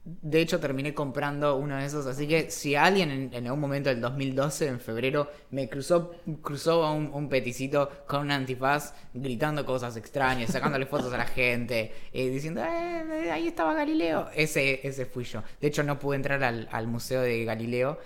[0.05, 2.07] de hecho, terminé comprando uno de esos.
[2.07, 6.85] Así que si alguien en, en algún momento del 2012, en febrero, me cruzó, cruzó
[6.85, 11.93] a un, un peticito con un antifaz gritando cosas extrañas, sacándole fotos a la gente,
[12.13, 14.29] eh, diciendo, "Eh, ahí estaba Galileo.
[14.35, 15.43] Ese, ese fui yo.
[15.61, 17.99] De hecho, no pude entrar al, al museo de Galileo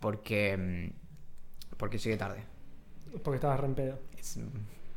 [0.00, 2.42] porque, mm, porque llegué tarde.
[3.22, 3.98] Porque estabas re en pedo.
[4.18, 4.48] Es, mm,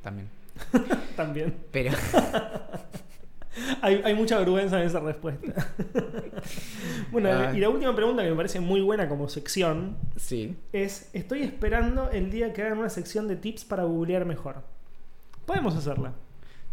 [0.02, 0.30] también.
[1.16, 1.56] También.
[1.72, 1.92] Pero
[3.82, 5.68] Hay, hay mucha vergüenza en esa respuesta.
[7.12, 7.52] bueno, Ah.
[7.54, 10.56] y la última pregunta que me parece muy buena como sección sí.
[10.72, 14.62] es: Estoy esperando el día que hagan una sección de tips para googlear mejor.
[15.46, 16.14] Podemos hacerla.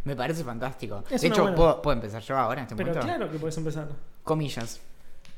[0.05, 1.03] Me parece fantástico.
[1.11, 1.57] Es de hecho, buena.
[1.57, 3.07] ¿puedo, puedo empezar yo ahora en este Pero momento?
[3.07, 3.89] claro que puedes empezar.
[4.23, 4.81] Comillas.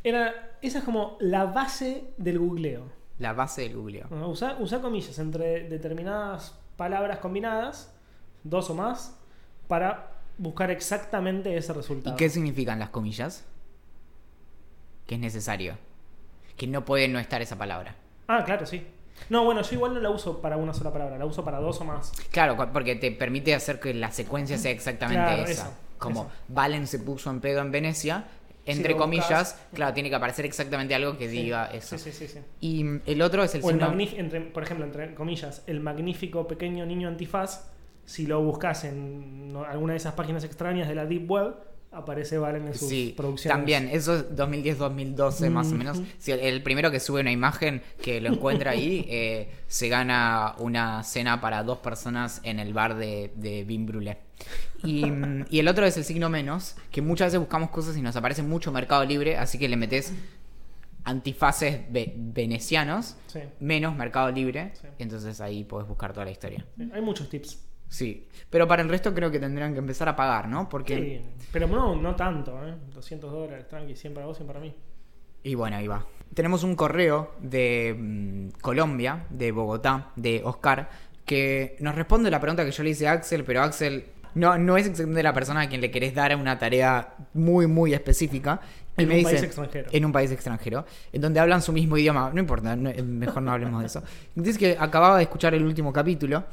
[0.05, 2.83] Era, esa es como la base del googleo.
[3.19, 4.07] La base del googleo.
[4.11, 4.29] ¿no?
[4.29, 7.93] Usa, usa comillas entre determinadas palabras combinadas,
[8.45, 9.17] dos o más,
[9.67, 12.17] para buscar exactamente ese ¿Y resultado.
[12.17, 13.45] qué significan las comillas?
[15.07, 15.77] Que es necesario.
[16.57, 17.95] Que no puede no estar esa palabra.
[18.27, 18.87] Ah, claro, sí.
[19.31, 21.81] No, bueno, yo igual no la uso para una sola palabra, la uso para dos
[21.81, 22.13] o más.
[22.31, 25.63] Claro, porque te permite hacer que la secuencia sea exactamente Claro, esa.
[25.65, 26.31] eso, Como eso.
[26.49, 28.25] Valen se puso en pedo en Venecia,
[28.65, 29.67] entre comillas, buscas.
[29.73, 31.43] claro, tiene que aparecer exactamente algo que Sí.
[31.43, 31.99] diga eso.
[31.99, 32.29] Sí, sí, sí.
[32.29, 32.39] sí.
[32.61, 33.81] Y el otro es el O el
[34.17, 37.71] entre, por ejemplo, entre comillas, el magnífico pequeño niño antifaz
[38.09, 41.55] si lo buscas en alguna de esas páginas extrañas de la Deep Web,
[41.91, 43.57] aparece Valen en sus Sí, producciones.
[43.57, 46.01] también, eso es 2010-2012 más o menos.
[46.19, 50.55] Si el, el primero que sube una imagen que lo encuentra ahí, eh, se gana
[50.59, 54.19] una cena para dos personas en el bar de, de Vin Brûlé.
[54.85, 55.05] Y,
[55.51, 58.43] y el otro es el signo menos, que muchas veces buscamos cosas y nos aparece
[58.43, 60.13] mucho Mercado Libre, así que le metes
[61.05, 64.87] antifaces ve- venecianos, Sí, menos Mercado Libre, Sí.
[64.99, 66.67] y entonces ahí puedes buscar toda la historia.
[66.93, 67.65] hay muchos tips.
[67.89, 70.69] Sí, pero para el resto creo que tendrían que empezar a pagar, ¿no?
[70.69, 70.97] Porque...
[70.97, 72.75] Sí, pero no, no tanto, ¿eh?
[72.95, 74.75] 200 dólares, tranqui, 100 para vos, 100 para mí.
[75.43, 76.05] Y bueno, ahí va.
[76.35, 80.91] Tenemos un correo de mm, Colombia, de Bogotá, de Oscar,
[81.25, 84.77] que nos responde la pregunta que yo le hice a Axel, pero Axel no, no
[84.77, 88.61] es exactamente la persona a quien le querés dar una tarea muy, muy específica.
[88.99, 89.89] Y En me un dice, país extranjero.
[89.93, 92.31] En un país extranjero, en donde hablan su mismo idioma.
[92.35, 94.03] No importa, no- eh, mejor no hablemos de eso.
[94.35, 96.45] Dice que acababa de escuchar el último capítulo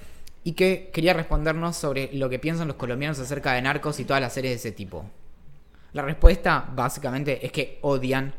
[0.45, 4.21] y que quería respondernos sobre lo que piensan los colombianos acerca de narcos y todas
[4.21, 5.03] las series de ese tipo.
[5.91, 8.33] La respuesta, básicamente, es que odian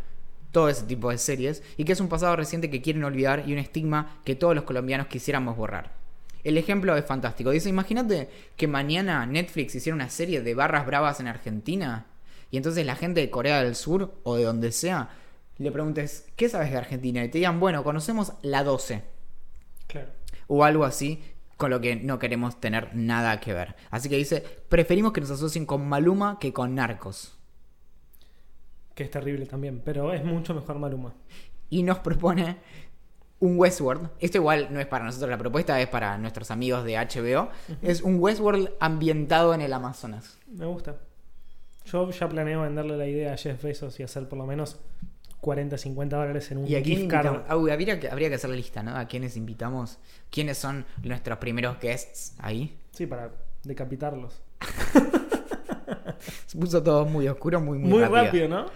[0.53, 3.53] todo ese tipo de series y que es un pasado reciente que quieren olvidar y
[3.53, 5.95] un estigma que todos los colombianos quisiéramos borrar.
[6.45, 7.51] El ejemplo es fantástico.
[7.51, 12.07] Dice, imagínate que mañana Netflix hiciera una serie de barras bravas en Argentina
[12.53, 15.11] y entonces la gente de Corea del Sur o de donde sea
[15.59, 17.25] le preguntes, ¿qué sabes de Argentina?
[17.25, 19.03] Y te digan, bueno, conocemos la 12
[19.89, 20.11] Claro.
[20.47, 21.21] o algo así
[21.57, 23.77] con lo que no queremos tener nada que ver.
[23.91, 27.39] Así que dice, preferimos que nos asocien con Maluma que con Narcos.
[28.95, 31.15] Que es terrible también, pero es mucho mejor Maluma.
[31.69, 32.57] y nos propone
[33.39, 34.11] un Westworld.
[34.21, 37.51] Esto igual no es para nosotros la propuesta, es para nuestros amigos de HBO.
[37.83, 40.39] Es un Westworld ambientado en el Amazonas.
[40.47, 40.97] Me gusta.
[41.85, 44.81] Yo ya planeo venderle la idea a Jeff Bezos y hacer por lo menos
[45.41, 47.26] 40, 50 dólares en un ¿Y a quién gift card.
[47.26, 47.51] invitamos?
[47.68, 48.97] Ah, habría, que, habría que hacer la lista, ¿no?
[48.97, 49.99] ¿A quiénes invitamos?
[50.30, 52.76] ¿Quiénes son nuestros primeros guests ahí?
[52.93, 53.30] Sí, para
[53.64, 54.43] decapitarlos.
[56.47, 58.24] Se puso todo muy oscuro, muy, muy, Muy rápido.
[58.24, 58.66] rápido, ¿no?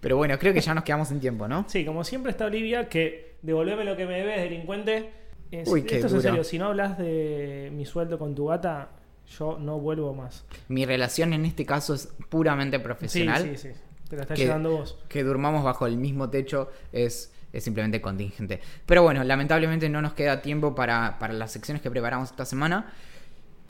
[0.00, 1.64] Pero bueno, creo que ya nos quedamos sin tiempo, ¿no?
[1.68, 5.10] Sí, como siempre está Olivia, que devolveme lo que me debes, delincuente.
[5.50, 8.46] Es- Uy, qué esto es en serio, si no hablas de mi sueldo con tu
[8.46, 8.90] gata,
[9.38, 10.44] yo no vuelvo más.
[10.68, 13.42] Mi relación en este caso es puramente Sí, profesional.
[13.42, 13.68] sí, sí.
[14.12, 14.98] Te la estás Que- llevando vos.
[15.08, 18.60] que durmamos bajo el mismo techo es, es simplemente contingente.
[18.84, 22.92] Pero bueno, lamentablemente no nos queda tiempo para, para las secciones que preparamos esta semana,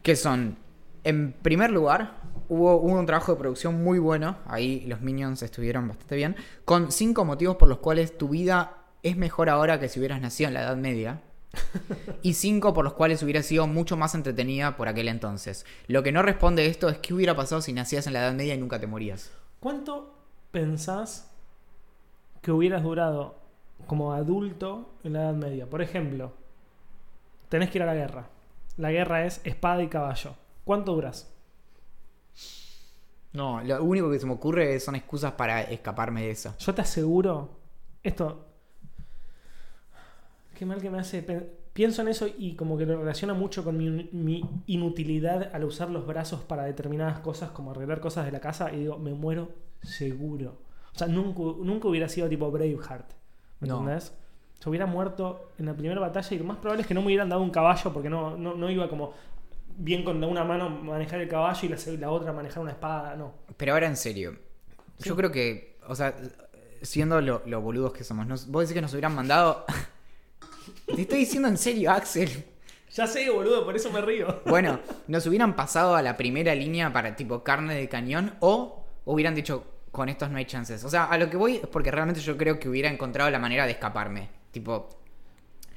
[0.02, 0.58] que son,
[1.04, 2.16] en primer lugar,
[2.48, 6.34] hubo, hubo un trabajo de producción muy bueno, ahí los Minions estuvieron bastante bien,
[6.64, 10.48] con cinco motivos por los cuales tu vida es mejor ahora que si hubieras nacido
[10.48, 11.20] en la Edad Media.
[12.22, 15.64] y cinco por los cuales hubiera sido mucho más entretenida por aquel entonces.
[15.86, 18.56] Lo que no responde esto es qué hubiera pasado si nacías en la Edad Media
[18.56, 19.30] y nunca te morías.
[19.60, 20.18] ¿Cuánto
[20.52, 21.30] pensás
[22.40, 23.36] que hubieras durado
[23.86, 25.68] como adulto en la Edad Media?
[25.68, 26.32] Por ejemplo,
[27.48, 28.28] tenés que ir a la guerra.
[28.76, 30.34] La guerra es espada y caballo.
[30.64, 31.34] ¿Cuánto duras?
[33.32, 36.54] No, lo único que se me ocurre son excusas para escaparme de eso.
[36.58, 37.50] Yo te aseguro,
[38.02, 38.46] esto,
[40.54, 41.22] qué mal que me hace.
[41.72, 45.88] Pienso en eso y como que lo relaciona mucho con mi, mi inutilidad al usar
[45.88, 49.48] los brazos para determinadas cosas, como arreglar cosas de la casa, y digo, me muero
[49.82, 50.58] seguro.
[50.94, 53.10] O sea, nunca, nunca hubiera sido tipo Braveheart.
[53.60, 53.78] ¿Me No.
[53.80, 54.12] entendés?
[54.60, 57.06] Se hubiera muerto en la primera batalla y lo más probable es que no me
[57.08, 59.12] hubieran dado un caballo porque no, no, no iba como
[59.76, 63.32] bien con una mano manejar el caballo y la, la otra manejar una espada, no.
[63.56, 64.36] Pero ahora en serio,
[64.98, 65.08] Sí.
[65.08, 66.14] yo creo que, o sea,
[66.82, 69.64] siendo lo, lo boludos que somos, nos- vos decís que nos hubieran mandado...
[70.94, 72.28] Te estoy diciendo en serio, Axel.
[72.92, 74.42] Ya sé, boludo, por eso me río.
[74.46, 74.78] Bueno,
[75.08, 79.64] nos hubieran pasado a la primera línea para tipo carne de cañón o hubieran dicho,
[79.92, 80.82] con estos no hay chances.
[80.84, 83.38] O sea, a lo que voy es porque realmente yo creo que hubiera encontrado la
[83.38, 84.28] manera de escaparme.
[84.50, 84.88] Tipo,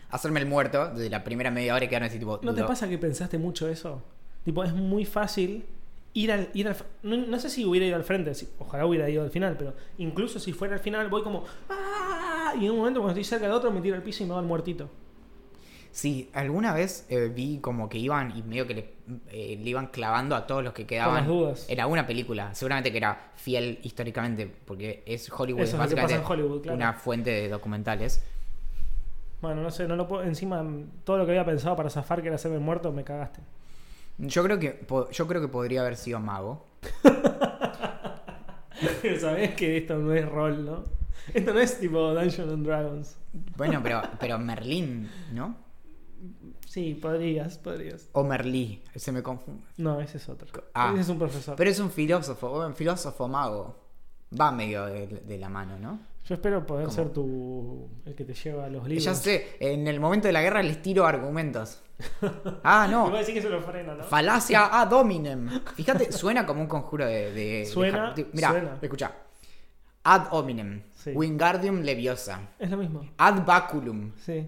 [0.09, 2.39] hacerme el muerto de la primera media hora y quedarme así tipo...
[2.41, 4.01] ¿No te lo- pasa que pensaste mucho eso?
[4.43, 5.65] Tipo, es muy fácil
[6.13, 6.49] ir al.
[6.53, 9.31] Ir al no, no sé si hubiera ido al frente, si- ojalá hubiera ido al
[9.31, 11.43] final, pero incluso si fuera al final, voy como.
[11.69, 12.53] ¡Ah!
[12.59, 14.33] Y en un momento, cuando estoy cerca del otro, me tiro al piso y me
[14.33, 14.89] va al muertito.
[15.95, 18.93] Sí, alguna vez eh, vi como que iban y medio que le,
[19.29, 21.15] eh, le iban clavando a todos los que quedaban.
[21.15, 21.65] las dudas.
[21.69, 26.25] Era una película, seguramente que era fiel históricamente, porque es Hollywood, Eso es básicamente en
[26.25, 26.75] Hollywood, claro.
[26.75, 28.21] una fuente de documentales.
[29.41, 30.23] Bueno, no sé, no lo puedo.
[30.23, 30.65] Encima,
[31.05, 33.39] todo lo que había pensado para zafar, que era hacerme muerto, me cagaste.
[34.17, 36.65] Yo creo que yo creo que podría haber sido mago.
[39.21, 40.83] Sabés que esto no es rol, ¿no?
[41.33, 43.17] Esto no es tipo Dungeons and Dragons.
[43.55, 45.63] Bueno, pero, pero Merlín, ¿no?
[46.67, 48.09] Sí, podrías, podrías.
[48.13, 49.63] O Merlí, se me confunde.
[49.77, 50.47] No, ese es otro.
[50.73, 50.91] Ah.
[50.93, 51.55] ese es un profesor.
[51.55, 53.83] Pero es un filósofo, un filósofo mago.
[54.39, 55.99] Va medio de, de la mano, ¿no?
[56.25, 56.95] Yo espero poder ¿Cómo?
[56.95, 57.87] ser tu.
[58.05, 59.03] el que te lleva a los libros.
[59.05, 61.81] Ya sé, en el momento de la guerra les tiro argumentos.
[62.63, 63.01] Ah, No.
[63.01, 63.07] no.
[63.07, 64.03] Igual decir que se lo frena, ¿no?
[64.03, 65.61] Falacia ad hominem.
[65.75, 67.31] Fíjate, suena como un conjuro de.
[67.31, 69.11] de Suena, de- Mira, escucha.
[70.03, 70.81] Ad hominem.
[70.95, 71.11] Sí.
[71.11, 72.41] Wingardium leviosa.
[72.59, 73.01] Es lo mismo.
[73.17, 74.11] Ad baculum.
[74.17, 74.45] Sí.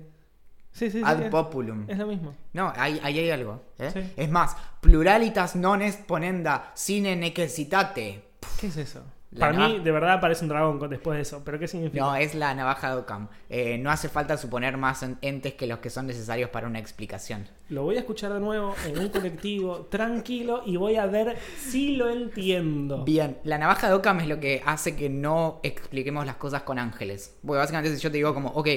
[0.77, 1.03] Sí, sí, sí.
[1.03, 1.85] Ad populum.
[1.87, 2.35] es lo mismo.
[2.53, 3.61] No, ahí, ahí hay algo.
[3.79, 3.89] ¿eh?
[3.91, 4.13] Sí.
[4.15, 8.23] Es más, pluralitas non est ponenda sine necessitate.
[8.59, 9.01] ¿Qué es eso?
[9.31, 11.41] La Para mí, de verdad, parece un dragón después de eso.
[11.43, 12.01] ¿Pero qué significa?
[12.01, 13.27] No, es la navaja de Occam.
[13.49, 16.79] Eh, no hace falta suponer más en- entes que los que son necesarios para una
[16.79, 17.45] explicación.
[17.69, 21.97] Lo voy a escuchar de nuevo en un colectivo tranquilo y voy a ver si
[21.97, 23.03] lo entiendo.
[23.03, 26.79] Bien, la navaja de Occam es lo que hace que no expliquemos las cosas con
[26.79, 27.35] ángeles.
[27.45, 28.67] Porque básicamente si yo te digo como, ok,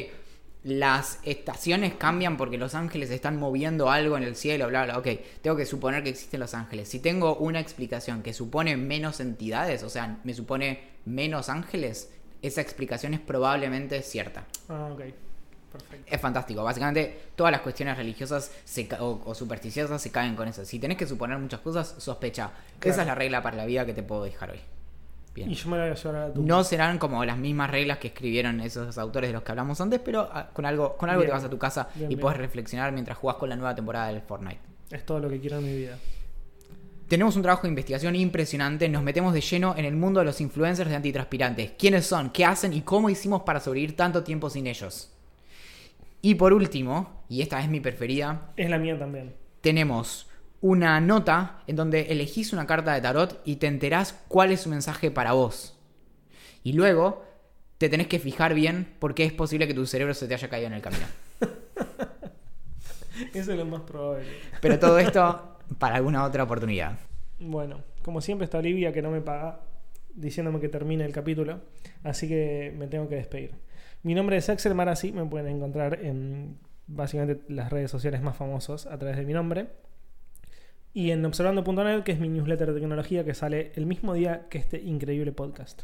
[0.63, 5.09] las estaciones cambian porque los ángeles están moviendo algo en el cielo, bla, bla, ok,
[5.41, 6.89] tengo que suponer que existen los ángeles.
[6.89, 12.11] Si tengo una explicación que supone menos entidades, o sea, me supone menos ángeles,
[12.43, 14.45] esa explicación es probablemente cierta.
[14.69, 15.03] Ah, ok.
[15.73, 16.13] Perfecto.
[16.13, 16.65] Es fantástico.
[16.65, 20.65] Básicamente, todas las cuestiones religiosas se o, o supersticiosas se caen con eso.
[20.65, 22.51] Si tenés que suponer muchas cosas, sospecha.
[22.81, 22.93] Claro.
[22.93, 24.61] Esa es la regla para la vida que te puedo dejar hoy.
[25.35, 25.51] Bien.
[25.51, 26.49] Y yo me la voy a llevar a la tumba.
[26.49, 30.01] No serán como las mismas reglas que escribieron esos autores de los que hablamos antes,
[30.05, 31.31] pero ah, con algo, con algo Bien.
[31.31, 34.09] te vas a tu casa Bien, y puedes reflexionar mientras jugás con la nueva temporada
[34.09, 34.61] del Fortnite.
[34.91, 35.97] Es todo lo que quiero en mi vida.
[37.07, 40.41] Tenemos un trabajo de investigación impresionante, nos metemos de lleno en el mundo de los
[40.41, 41.72] influencers de antitranspirantes.
[41.78, 42.31] ¿Quiénes son?
[42.31, 42.72] ¿Qué hacen?
[42.72, 45.12] ¿Y cómo hicimos para sobrevivir tanto tiempo sin ellos?
[46.22, 49.35] Y por último, y esta es mi preferida, Es la mía también.
[49.61, 50.28] tenemos
[50.61, 54.69] una nota en donde elegís una carta de tarot y te enterás cuál es su
[54.69, 55.79] mensaje para vos.
[56.63, 57.25] Y luego
[57.79, 60.67] te tenés que fijar bien porque es posible que tu cerebro se te haya caído
[60.67, 61.07] en el camino.
[63.35, 64.27] Eso es lo más probable.
[64.61, 66.99] Pero todo esto para alguna otra oportunidad.
[67.39, 69.61] Bueno, como siempre está Olivia que no me paga
[70.15, 71.61] diciéndome que termine el capítulo,
[72.03, 73.55] así que me tengo que despedir.
[74.03, 78.87] Mi nombre es Axel Marazzi, me pueden encontrar en básicamente las redes sociales más famosas
[78.87, 79.69] a través de mi nombre.
[80.93, 84.59] Y en observando.net, que es mi newsletter de tecnología que sale el mismo día que
[84.59, 85.82] este increíble podcast.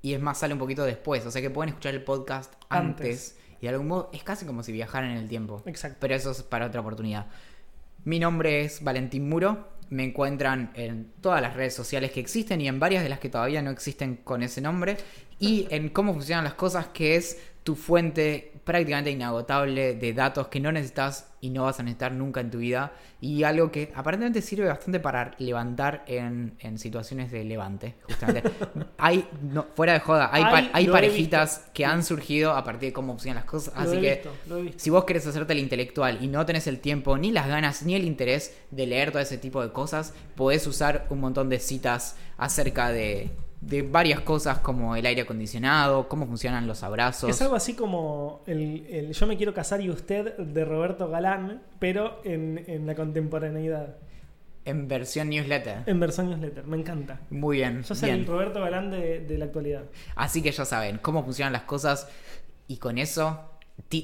[0.00, 1.24] Y es más, sale un poquito después.
[1.26, 3.06] O sea que pueden escuchar el podcast antes.
[3.06, 3.38] Antes.
[3.60, 5.62] Y de algún modo es casi como si viajaran en el tiempo.
[5.66, 5.98] Exacto.
[6.00, 7.26] Pero eso es para otra oportunidad.
[8.04, 9.68] Mi nombre es Valentín Muro.
[9.90, 13.28] Me encuentran en todas las redes sociales que existen y en varias de las que
[13.28, 14.96] todavía no existen con ese nombre.
[15.38, 20.60] Y en cómo funcionan las cosas, que es tu fuente prácticamente inagotable de datos que
[20.60, 22.92] no necesitas y no vas a necesitar nunca en tu vida.
[23.20, 28.50] Y algo que aparentemente sirve bastante para levantar en, en situaciones de levante, justamente.
[28.98, 32.92] hay, no, fuera de joda, hay, Ay, hay parejitas que han surgido a partir de
[32.92, 33.74] cómo funcionan las cosas.
[33.76, 34.22] Así lo que
[34.62, 34.78] visto.
[34.78, 37.94] si vos querés hacerte el intelectual y no tenés el tiempo, ni las ganas, ni
[37.94, 42.16] el interés de leer todo ese tipo de cosas, podés usar un montón de citas
[42.38, 43.30] acerca de,
[43.62, 47.30] de varias cosas como el aire acondicionado, cómo funcionan los abrazos.
[47.30, 51.62] Es algo así como el, el Yo me quiero casar y usted de Roberto Galán,
[51.78, 53.96] pero en, en la contemporaneidad,
[54.64, 55.84] En versión newsletter.
[55.86, 56.64] en versión newsletter.
[56.66, 57.20] Me encanta.
[57.30, 57.82] Muy bien.
[57.84, 58.26] Yo soy el.
[58.26, 59.84] Roberto Galán de, de la actualidad.
[60.16, 62.08] Así que ya saben cómo funcionan las cosas
[62.66, 63.40] y con eso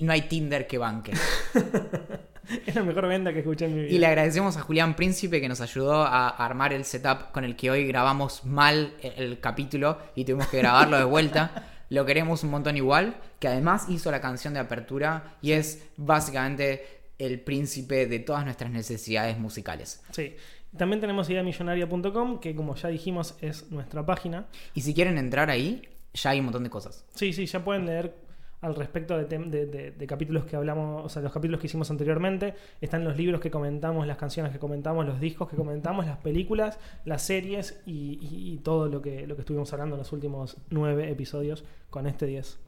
[0.02, 1.12] no hay Tinder que banque.
[2.66, 3.94] Es la mejor venta que escuché en mi vida.
[3.94, 7.56] Y le agradecemos a Julián Príncipe que nos ayudó a armar el setup con el
[7.56, 11.68] que hoy grabamos mal el, capítulo y tuvimos que grabarlo de vuelta.
[11.90, 16.84] Lo queremos un montón igual, que además hizo la canción de apertura y es básicamente
[17.18, 20.02] el príncipe de todas nuestras necesidades musicales.
[20.10, 20.36] Sí.
[20.76, 24.46] También tenemos ideamillonaria.com, que como ya dijimos es nuestra página.
[24.74, 27.06] Y si quieren entrar ahí, ya hay un montón de cosas.
[27.14, 28.14] Sí, sí, ya pueden leer
[28.60, 31.90] al respecto de, de- de- de capítulos que hablamos, o sea, los capítulos que hicimos
[31.90, 32.54] anteriormente.
[32.80, 36.78] Están los libros que comentamos, las canciones que comentamos, los discos que comentamos, las películas,
[37.04, 40.56] las series y, y- y todo lo que, lo que estuvimos hablando en los últimos
[40.70, 42.58] nueve episodios con este 10.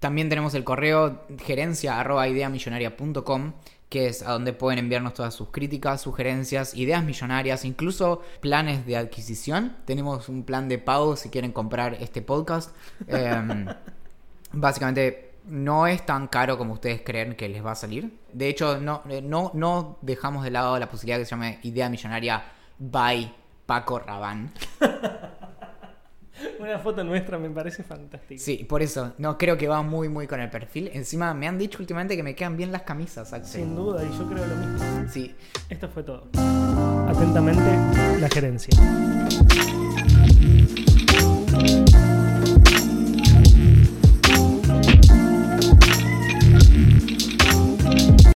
[0.00, 3.52] También tenemos el correo gerencia arroba ideamillonaria.com,
[3.88, 8.96] que es a donde pueden enviarnos todas sus críticas, sugerencias, ideas millonarias, incluso planes de
[8.98, 9.76] adquisición.
[9.86, 12.76] Tenemos un plan de pago si quieren comprar este podcast.
[13.08, 13.66] Em,
[14.52, 18.18] básicamente no es tan caro como ustedes creen que les va a salir.
[18.32, 21.88] De hecho, no, eh, no, no dejamos de lado la posibilidad que se llame Idea
[21.88, 22.42] Millonaria
[22.78, 23.34] by
[23.64, 24.50] Paco Rabanne.
[26.60, 28.40] Una foto nuestra me parece fantástica.
[28.40, 30.90] Sí, por eso, no creo que va muy muy con el perfil.
[30.92, 33.62] Encima me han dicho últimamente que me quedan bien las camisas, Axel.
[33.62, 35.08] Sin duda, y yo creo lo mismo.
[35.08, 35.34] Sí.
[35.70, 36.28] Esto fue todo.
[37.08, 38.76] Atentamente, la gerencia.